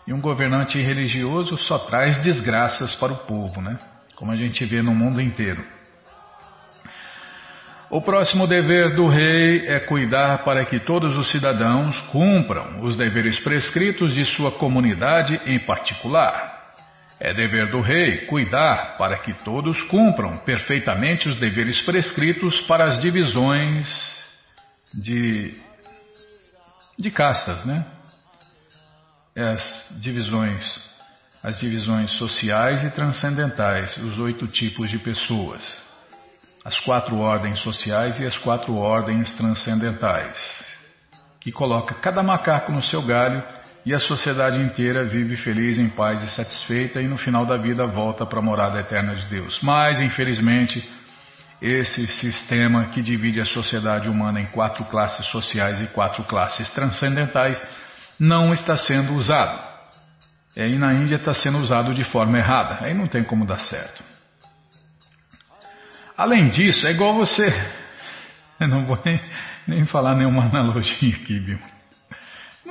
[0.08, 3.78] E um governante irreligioso só traz desgraças para o povo, né?
[4.16, 5.62] Como a gente vê no mundo inteiro.
[7.90, 13.38] O próximo dever do rei é cuidar para que todos os cidadãos cumpram os deveres
[13.40, 16.51] prescritos de sua comunidade em particular.
[17.24, 23.00] É dever do rei cuidar para que todos cumpram perfeitamente os deveres prescritos para as
[23.00, 23.88] divisões
[24.92, 25.56] de,
[26.98, 27.86] de castas, né?
[29.38, 30.66] As divisões,
[31.44, 35.64] as divisões sociais e transcendentais, os oito tipos de pessoas
[36.64, 40.38] as quatro ordens sociais e as quatro ordens transcendentais,
[41.40, 43.44] que coloca cada macaco no seu galho
[43.86, 47.86] e a sociedade inteira vive feliz, em paz e satisfeita e no final da vida
[47.88, 49.60] volta para a morada eterna de Deus.
[49.62, 50.88] Mas, infelizmente,
[51.62, 57.62] esse sistema que divide a sociedade humana em quatro classes sociais e quatro classes transcendentais
[58.20, 59.68] não está sendo usado.
[60.56, 62.86] E aí na Índia está sendo usado de forma errada.
[62.86, 64.04] Aí não tem como dar certo.
[66.16, 67.48] Além disso, é igual você.
[68.60, 69.20] Eu não vou nem,
[69.68, 71.60] nem falar nenhuma analogia aqui, viu?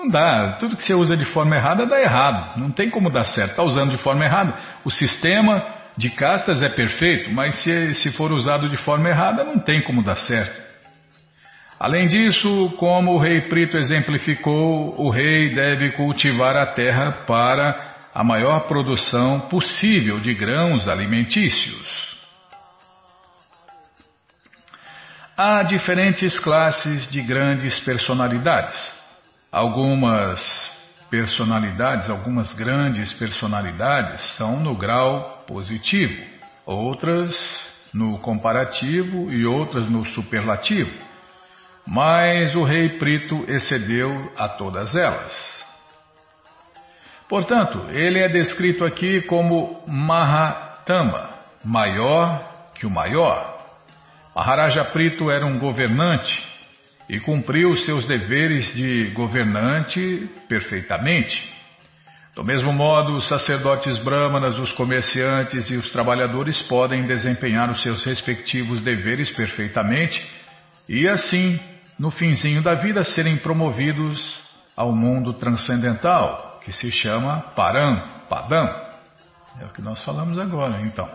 [0.01, 0.57] Não dá.
[0.59, 2.59] Tudo que você usa de forma errada dá errado.
[2.59, 3.51] Não tem como dar certo.
[3.51, 4.57] Está usando de forma errada.
[4.83, 5.63] O sistema
[5.95, 10.03] de castas é perfeito, mas se, se for usado de forma errada, não tem como
[10.03, 10.59] dar certo.
[11.79, 18.25] Além disso, como o rei Prito exemplificou, o rei deve cultivar a terra para a
[18.25, 22.09] maior produção possível de grãos alimentícios.
[25.37, 29.00] Há diferentes classes de grandes personalidades.
[29.53, 30.41] Algumas
[31.11, 36.23] personalidades, algumas grandes personalidades são no grau positivo,
[36.65, 37.37] outras
[37.93, 40.93] no comparativo e outras no superlativo.
[41.85, 45.61] Mas o rei Prito excedeu a todas elas.
[47.29, 51.31] Portanto, ele é descrito aqui como Mahatama,
[51.65, 53.59] maior que o maior.
[54.33, 56.50] Maharaja Prito era um governante
[57.11, 61.43] e cumpriu seus deveres de governante perfeitamente.
[62.37, 68.05] Do mesmo modo, os sacerdotes brahmanas, os comerciantes e os trabalhadores podem desempenhar os seus
[68.05, 70.25] respectivos deveres perfeitamente
[70.89, 71.59] e assim,
[71.99, 74.41] no finzinho da vida, serem promovidos
[74.77, 78.69] ao mundo transcendental, que se chama Param, Padam.
[79.61, 81.11] É o que nós falamos agora, então.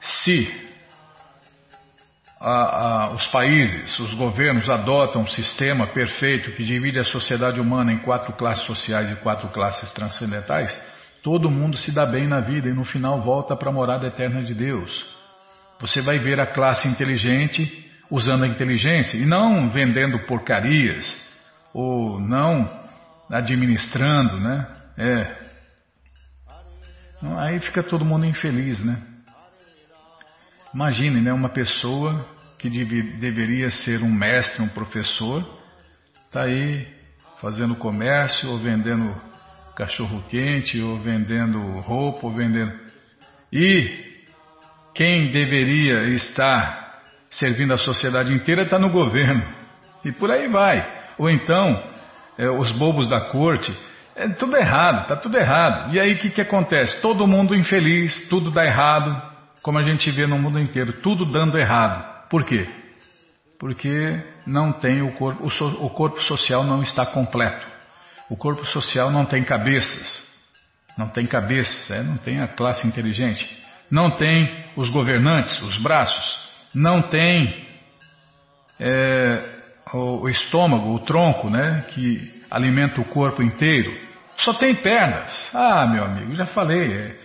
[0.00, 0.69] Se
[2.40, 2.52] a,
[3.04, 7.98] a, os países, os governos adotam um sistema perfeito que divide a sociedade humana em
[7.98, 10.74] quatro classes sociais e quatro classes transcendentais,
[11.22, 14.42] todo mundo se dá bem na vida e no final volta para a morada eterna
[14.42, 15.04] de Deus.
[15.80, 21.06] Você vai ver a classe inteligente usando a inteligência e não vendendo porcarias
[21.74, 22.64] ou não
[23.30, 24.66] administrando, né?
[24.96, 25.36] É.
[27.38, 29.09] Aí fica todo mundo infeliz, né?
[30.72, 32.24] Imagine, né, uma pessoa
[32.58, 35.44] que deve, deveria ser um mestre, um professor,
[36.26, 36.86] está aí
[37.40, 39.14] fazendo comércio, ou vendendo
[39.74, 42.72] cachorro quente, ou vendendo roupa, ou vendendo.
[43.52, 44.22] E
[44.94, 47.00] quem deveria estar
[47.30, 49.42] servindo a sociedade inteira está no governo.
[50.04, 50.86] E por aí vai.
[51.18, 51.90] Ou então,
[52.38, 53.76] é, os bobos da corte.
[54.14, 55.94] É tudo errado, está tudo errado.
[55.94, 57.00] E aí o que, que acontece?
[57.00, 59.29] Todo mundo infeliz, tudo dá errado,
[59.62, 62.28] como a gente vê no mundo inteiro, tudo dando errado.
[62.28, 62.66] Por quê?
[63.58, 67.66] Porque não tem o corpo, o, so, o corpo social não está completo.
[68.30, 70.28] O corpo social não tem cabeças.
[70.96, 73.46] não tem cabeça, é, não tem a classe inteligente,
[73.90, 77.66] não tem os governantes, os braços, não tem
[78.78, 79.38] é,
[79.92, 83.94] o, o estômago, o tronco, né, que alimenta o corpo inteiro.
[84.38, 85.50] Só tem pernas.
[85.54, 86.94] Ah, meu amigo, já falei.
[86.94, 87.16] É,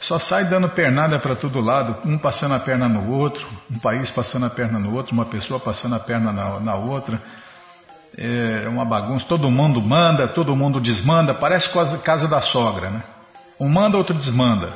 [0.00, 4.10] só sai dando pernada para todo lado, um passando a perna no outro, um país
[4.10, 7.20] passando a perna no outro, uma pessoa passando a perna na, na outra.
[8.16, 13.02] É uma bagunça, todo mundo manda, todo mundo desmanda, parece quase casa da sogra, né?
[13.58, 14.72] Um manda, outro desmanda.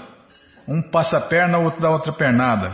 [0.67, 2.73] Um passa a perna, outro dá outra pernada.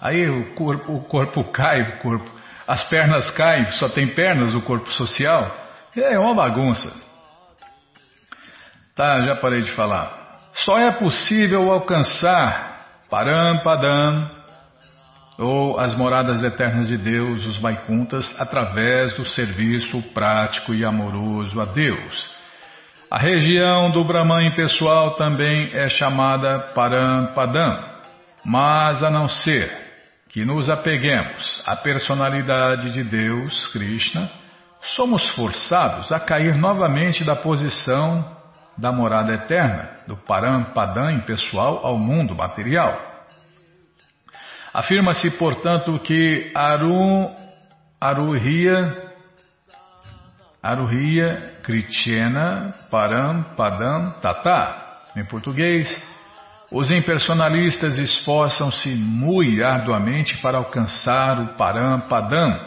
[0.00, 2.30] Aí o corpo, o corpo cai, o corpo,
[2.66, 5.50] as pernas caem, só tem pernas o corpo social.
[5.96, 6.92] É uma bagunça.
[8.94, 10.17] Tá, já parei de falar.
[10.64, 12.78] Só é possível alcançar
[13.10, 14.30] Parampadam
[15.38, 21.64] ou as moradas eternas de Deus, os Vaikuntas, através do serviço prático e amoroso a
[21.64, 22.38] Deus.
[23.10, 27.78] A região do Brahman impessoal também é chamada Parampadam,
[28.44, 29.72] mas a não ser
[30.28, 34.28] que nos apeguemos à personalidade de Deus, Krishna,
[34.96, 38.37] somos forçados a cair novamente da posição
[38.78, 42.94] da morada eterna, do Parampadam impessoal ao mundo material.
[44.72, 47.30] Afirma-se, portanto, que Aru,
[48.00, 49.12] Aruhya,
[50.62, 54.86] Aruhya Kritiena Parampadam Tata.
[55.16, 55.90] Em português,
[56.70, 62.60] os impersonalistas esforçam-se muito arduamente para alcançar o Parampadam,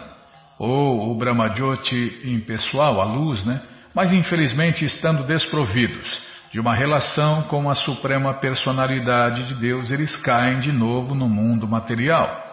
[0.59, 3.61] ou o Brahmajyoti impessoal, a luz, né?
[3.93, 6.21] Mas infelizmente estando desprovidos
[6.51, 11.67] de uma relação com a suprema personalidade de Deus, eles caem de novo no mundo
[11.67, 12.43] material.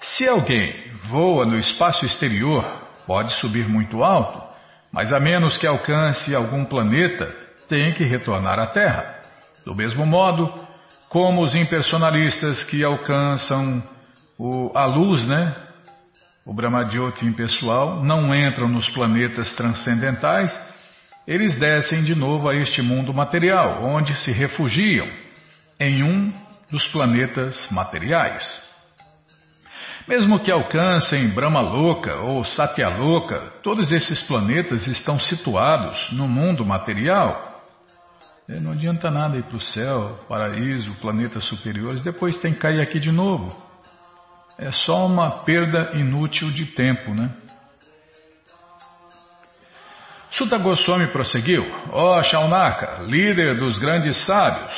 [0.00, 2.64] Se alguém voa no espaço exterior,
[3.06, 4.42] pode subir muito alto,
[4.90, 7.34] mas a menos que alcance algum planeta,
[7.68, 9.20] tem que retornar à Terra.
[9.64, 10.54] Do mesmo modo,
[11.08, 13.82] como os impersonalistas que alcançam
[14.38, 15.54] o, a luz, né,
[16.44, 20.52] o Brahmadyoti impessoal, não entram nos planetas transcendentais,
[21.26, 25.08] eles descem de novo a este mundo material, onde se refugiam
[25.80, 26.32] em um
[26.70, 28.44] dos planetas materiais.
[30.06, 37.52] Mesmo que alcancem Brahmaloka ou Satyaloka, todos esses planetas estão situados no mundo material.
[38.46, 43.00] Não adianta nada ir para o céu, paraíso, planetas superiores, depois tem que cair aqui
[43.00, 43.63] de novo
[44.58, 47.30] é só uma perda inútil de tempo, né?
[50.30, 54.74] Sutta Goswami prosseguiu: Ó oh, Shaunaka, líder dos grandes sábios,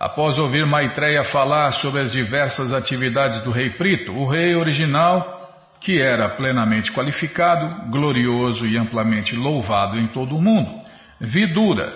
[0.00, 5.36] após ouvir Maitreya falar sobre as diversas atividades do rei Prito, o rei original,
[5.80, 10.86] que era plenamente qualificado, glorioso e amplamente louvado em todo o mundo,
[11.20, 11.94] Vidura,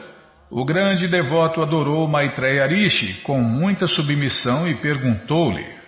[0.50, 5.79] o grande devoto adorou Maitreya Rishi com muita submissão e perguntou-lhe: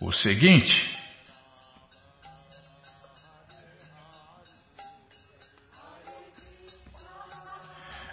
[0.00, 0.98] o seguinte.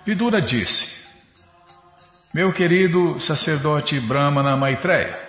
[0.05, 0.87] Vidura disse:
[2.33, 5.19] Meu querido sacerdote Brahmana Maitreya,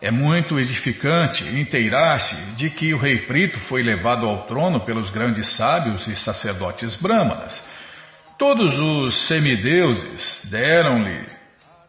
[0.00, 5.54] é muito edificante inteirar-se de que o rei Prito foi levado ao trono pelos grandes
[5.56, 7.62] sábios e sacerdotes brahmanas.
[8.38, 11.39] Todos os semideuses deram-lhe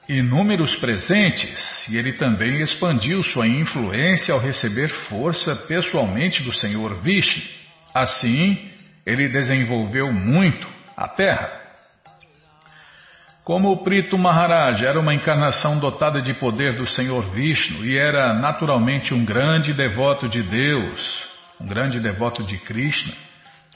[0.08, 7.44] inúmeros presentes e ele também expandiu sua influência ao receber força pessoalmente do Senhor Vishnu.
[7.94, 8.72] Assim,
[9.06, 11.60] ele desenvolveu muito a terra.
[13.44, 18.34] Como o Prito Maharaj era uma encarnação dotada de poder do Senhor Vishnu e era
[18.34, 21.24] naturalmente um grande devoto de Deus,
[21.60, 23.14] um grande devoto de Krishna,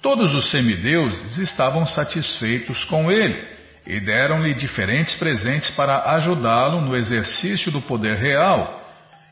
[0.02, 7.72] todos os semideuses estavam satisfeitos com ele e deram-lhe diferentes presentes para ajudá-lo no exercício
[7.72, 8.82] do poder real.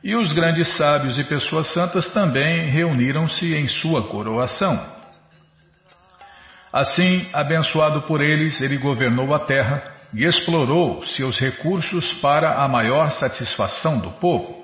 [0.04, 4.94] E os grandes sábios e pessoas santas também reuniram-se em sua coroação.
[6.72, 13.12] Assim, abençoado por eles, ele governou a terra e explorou seus recursos para a maior
[13.14, 14.64] satisfação do povo.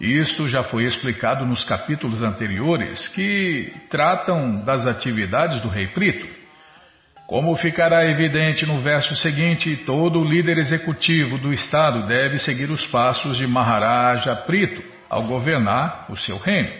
[0.00, 6.26] Isto já foi explicado nos capítulos anteriores que tratam das atividades do rei Prito.
[7.30, 13.38] Como ficará evidente no verso seguinte, todo líder executivo do Estado deve seguir os passos
[13.38, 16.72] de Maharaja Prito ao governar o seu reino.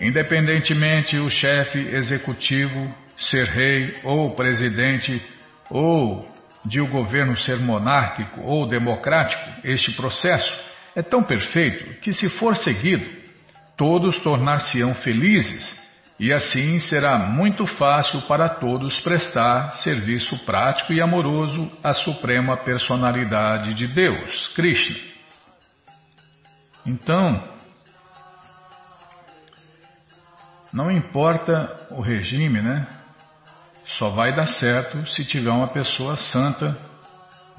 [0.00, 5.22] Independentemente o chefe executivo ser rei ou presidente
[5.68, 6.26] ou
[6.64, 10.58] de o governo ser monárquico ou democrático, este processo
[10.94, 13.04] é tão perfeito que, se for seguido,
[13.76, 15.85] todos tornar-se-ão felizes
[16.18, 23.74] e assim será muito fácil para todos prestar serviço prático e amoroso à Suprema Personalidade
[23.74, 24.96] de Deus, Krishna.
[26.86, 27.42] Então,
[30.72, 32.86] não importa o regime, né?
[33.98, 36.74] Só vai dar certo se tiver uma pessoa santa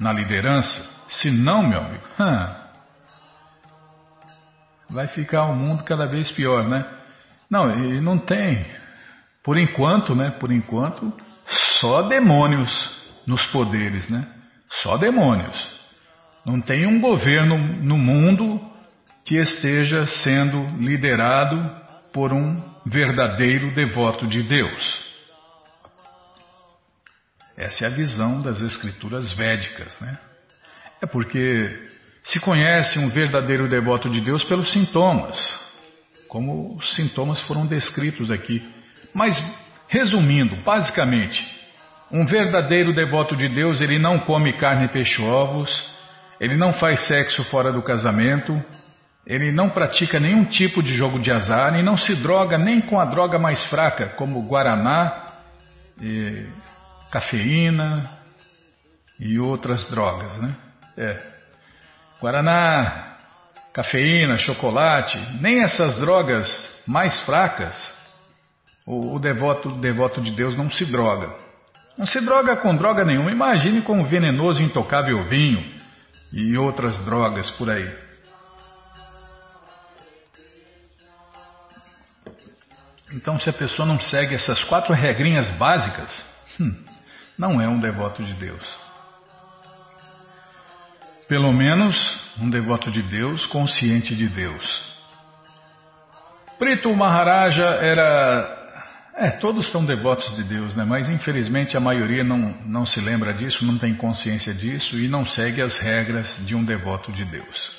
[0.00, 0.98] na liderança.
[1.08, 2.04] Se não, meu amigo,
[4.90, 6.97] vai ficar o mundo cada vez pior, né?
[7.50, 8.66] Não, e não tem.
[9.42, 10.30] Por enquanto, né?
[10.38, 11.12] Por enquanto,
[11.80, 12.70] só demônios
[13.26, 14.26] nos poderes, né?
[14.82, 15.78] Só demônios.
[16.44, 18.60] Não tem um governo no mundo
[19.24, 21.78] que esteja sendo liderado
[22.12, 25.08] por um verdadeiro devoto de Deus.
[27.56, 30.18] Essa é a visão das escrituras védicas, né?
[31.02, 31.86] É porque
[32.24, 35.36] se conhece um verdadeiro devoto de Deus pelos sintomas,
[36.28, 38.60] como os sintomas foram descritos aqui.
[39.14, 39.36] Mas,
[39.88, 41.40] resumindo, basicamente,
[42.10, 45.70] um verdadeiro devoto de Deus, ele não come carne, peixe, ovos,
[46.40, 48.62] ele não faz sexo fora do casamento,
[49.26, 52.98] ele não pratica nenhum tipo de jogo de azar e não se droga nem com
[52.98, 55.26] a droga mais fraca, como guaraná,
[56.00, 56.46] e
[57.10, 58.04] cafeína
[59.20, 60.56] e outras drogas, né?
[60.96, 61.38] É.
[62.20, 63.07] Guaraná,
[63.78, 66.48] cafeína, chocolate, nem essas drogas
[66.84, 67.76] mais fracas,
[68.84, 71.32] o, o devoto, o devoto de Deus não se droga.
[71.96, 73.30] Não se droga com droga nenhuma.
[73.30, 75.76] Imagine com o venenoso intocável vinho
[76.32, 77.88] e outras drogas por aí.
[83.12, 86.24] Então, se a pessoa não segue essas quatro regrinhas básicas,
[86.60, 86.84] hum,
[87.38, 88.87] não é um devoto de Deus.
[91.28, 91.94] Pelo menos
[92.40, 94.88] um devoto de Deus consciente de Deus.
[96.58, 98.56] Prito Maharaja era.
[99.14, 100.86] É, todos são devotos de Deus, né?
[100.88, 105.26] mas infelizmente a maioria não, não se lembra disso, não tem consciência disso e não
[105.26, 107.78] segue as regras de um devoto de Deus.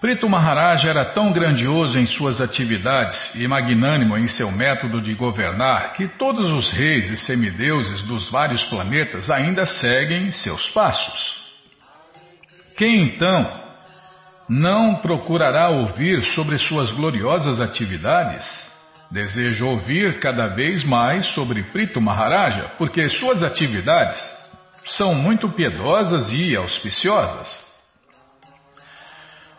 [0.00, 5.94] Prito Maharaj era tão grandioso em suas atividades e magnânimo em seu método de governar
[5.94, 11.43] que todos os reis e semideuses dos vários planetas ainda seguem seus passos.
[12.76, 13.50] Quem então
[14.48, 18.44] não procurará ouvir sobre suas gloriosas atividades?
[19.10, 24.20] Desejo ouvir cada vez mais sobre Prito Maharaja, porque suas atividades
[24.86, 27.64] são muito piedosas e auspiciosas.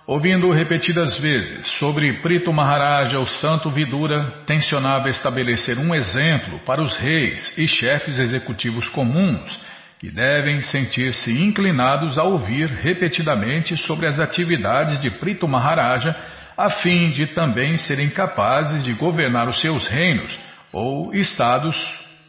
[0.06, 6.96] Ouvindo repetidas vezes sobre Prito Maharaja, o santo Vidura tensionava estabelecer um exemplo para os
[6.98, 9.60] reis e chefes executivos comuns,
[10.06, 16.16] que devem sentir-se inclinados a ouvir repetidamente sobre as atividades de Prito Maharaja,
[16.56, 20.38] a fim de também serem capazes de governar os seus reinos
[20.72, 21.76] ou estados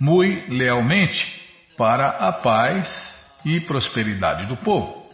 [0.01, 1.39] muito lealmente
[1.77, 2.89] para a paz
[3.45, 5.11] e prosperidade do povo.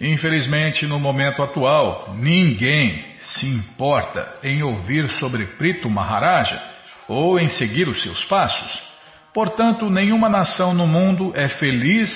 [0.00, 6.60] Infelizmente, no momento atual, ninguém se importa em ouvir sobre Prito Maharaja
[7.06, 8.93] ou em seguir os seus passos.
[9.34, 12.08] Portanto, nenhuma nação no mundo é feliz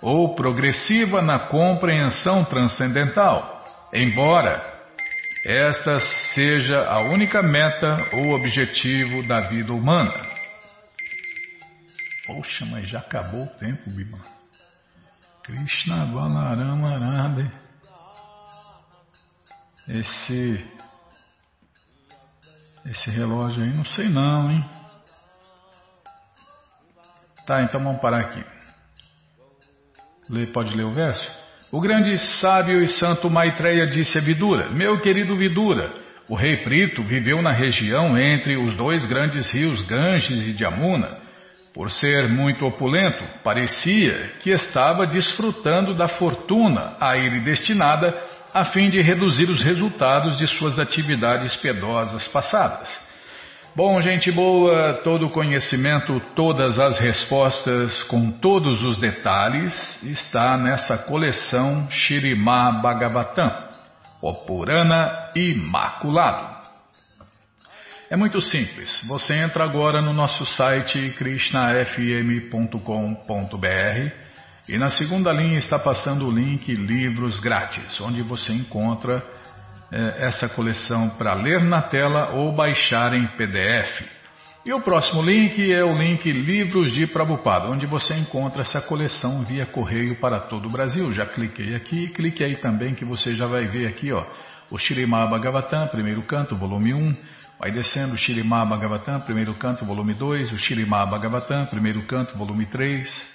[0.00, 4.62] ou progressiva na compreensão transcendental, embora
[5.44, 5.98] esta
[6.34, 10.24] seja a única meta ou objetivo da vida humana.
[12.26, 14.20] Poxa, mas já acabou o tempo, Bima.
[15.42, 17.50] Krishna Balarama Radhe.
[19.88, 20.64] Esse
[22.86, 24.81] esse relógio aí, não sei não, hein?
[27.46, 28.44] Tá, então vamos parar aqui.
[30.30, 31.28] Lê, pode ler o verso?
[31.70, 35.92] O grande sábio e santo Maitreya disse a Vidura: Meu querido Vidura,
[36.28, 41.22] o rei Prito viveu na região entre os dois grandes rios Ganges e Jamuna
[41.74, 48.14] por ser muito opulento, parecia que estava desfrutando da fortuna a ele destinada
[48.52, 52.88] a fim de reduzir os resultados de suas atividades piedosas passadas.
[53.74, 60.98] Bom, gente boa, todo o conhecimento, todas as respostas, com todos os detalhes, está nessa
[60.98, 63.50] coleção Shirimá Bhagavatam,
[64.20, 66.68] o Purana Imaculado.
[68.10, 69.02] É muito simples.
[69.08, 74.10] Você entra agora no nosso site krishnafm.com.br
[74.68, 79.24] e na segunda linha está passando o link Livros Grátis, onde você encontra
[80.18, 84.02] essa coleção para ler na tela ou baixar em PDF.
[84.64, 89.42] E o próximo link é o link Livros de Prabhupada, onde você encontra essa coleção
[89.42, 91.12] via correio para todo o Brasil.
[91.12, 94.24] Já cliquei aqui, clique aí também que você já vai ver aqui, ó,
[94.70, 97.12] o Shirimá Bhagavatam, primeiro canto, volume 1,
[97.62, 102.66] Vai descendo o Shirimá Bhagavatam, primeiro canto, volume 2, o Shirimá Bhagavatam, primeiro canto, volume
[102.66, 103.31] 3.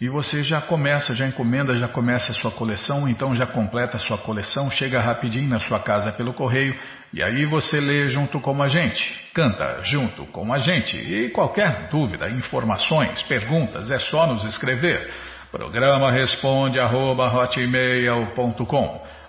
[0.00, 4.00] E você já começa, já encomenda, já começa a sua coleção, então já completa a
[4.00, 6.78] sua coleção, chega rapidinho na sua casa pelo correio
[7.12, 9.02] e aí você lê junto com a gente,
[9.34, 10.96] canta junto com a gente.
[10.96, 15.12] E qualquer dúvida, informações, perguntas, é só nos escrever.
[15.50, 17.32] Programa responde arroba,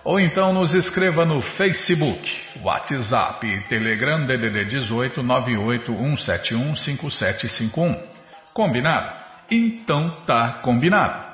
[0.04, 7.98] ou então nos escreva no Facebook, WhatsApp Telegram DDD 18 981715751.
[8.52, 9.19] Combinado?
[9.50, 11.30] Então tá combinado.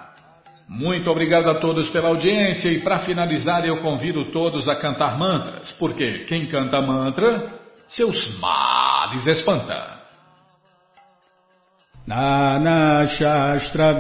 [0.68, 5.70] Muito obrigado a todos pela audiência e para finalizar eu convido todos a cantar mantras,
[5.72, 7.52] porque quem canta mantra,
[7.86, 9.96] seus males espanta.
[12.06, 13.92] Nana Shastra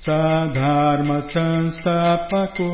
[0.06, 2.70] साधर्मसंस्थापको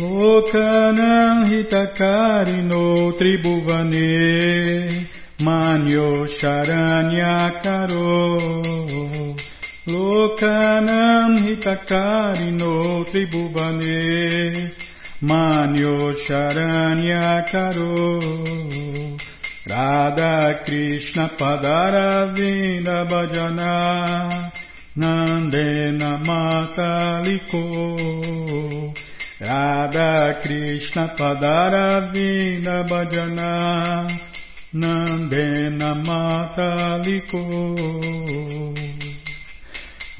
[0.00, 1.14] लोकनहितकारिणो
[3.18, 4.10] त्रिभुवने
[5.46, 6.08] मान्यो
[6.40, 8.16] शरण्याकरो
[9.92, 12.74] लोकनं हितकारिणो
[13.10, 14.02] त्रिभुवने
[15.20, 18.20] Manyo Charanya Karo
[19.66, 24.52] Radha Krishna Padaravinda Bhajana
[24.96, 27.62] Nandena Mataliko
[29.40, 34.06] Radha Krishna Padaravinda Bhajana
[34.72, 37.42] Nandena Mataliko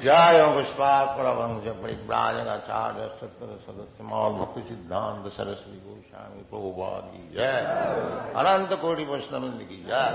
[0.00, 7.54] जय पुष्पाकुलवंश परिव्राजनाचार्य सत्तर सदस्य मौल भक्ति सिद्धांत सरस्वती गोस्वामी प्रभुपाद की जय
[8.40, 10.08] अनंत कोटि वैष्णविंद की जय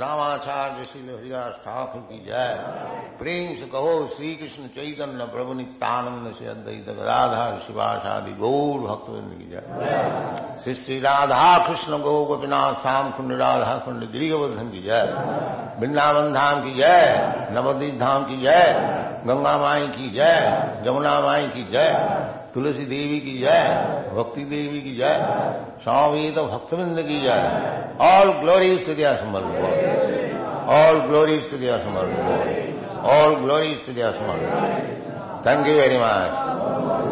[0.00, 2.50] रामाचार्य श्री हरिदास ठाकुर की जय
[3.20, 9.50] प्रेम से कहो श्री कृष्ण चैतन्य प्रभु नित्यानंद से अद्वैत गदाधार शिवाशादि गौर भक्तविंद की
[9.50, 15.06] जय श्री श्री राधा कृष्ण गौ गोपीनाथ श्याम कुंड राधा कुंड गिरिवर्धन की जय
[15.80, 20.33] वृंदावन धाम की जय नवदीप धाम की जय گنگا مائی کی جے،
[20.83, 21.87] جمنا مائی کی جے،
[22.53, 23.65] تلسی دیوی کی جائے
[24.15, 25.17] بھکتی دیوی کی جائے
[25.83, 27.47] سامویت تو بھکت بند کی جائے
[28.11, 29.43] آل گلوری استدیا سمر
[30.77, 32.05] آل گلوری استدیا سمر
[33.15, 34.39] آل گلوری استدیا سمر
[35.43, 37.06] تھینک یو ویری مچ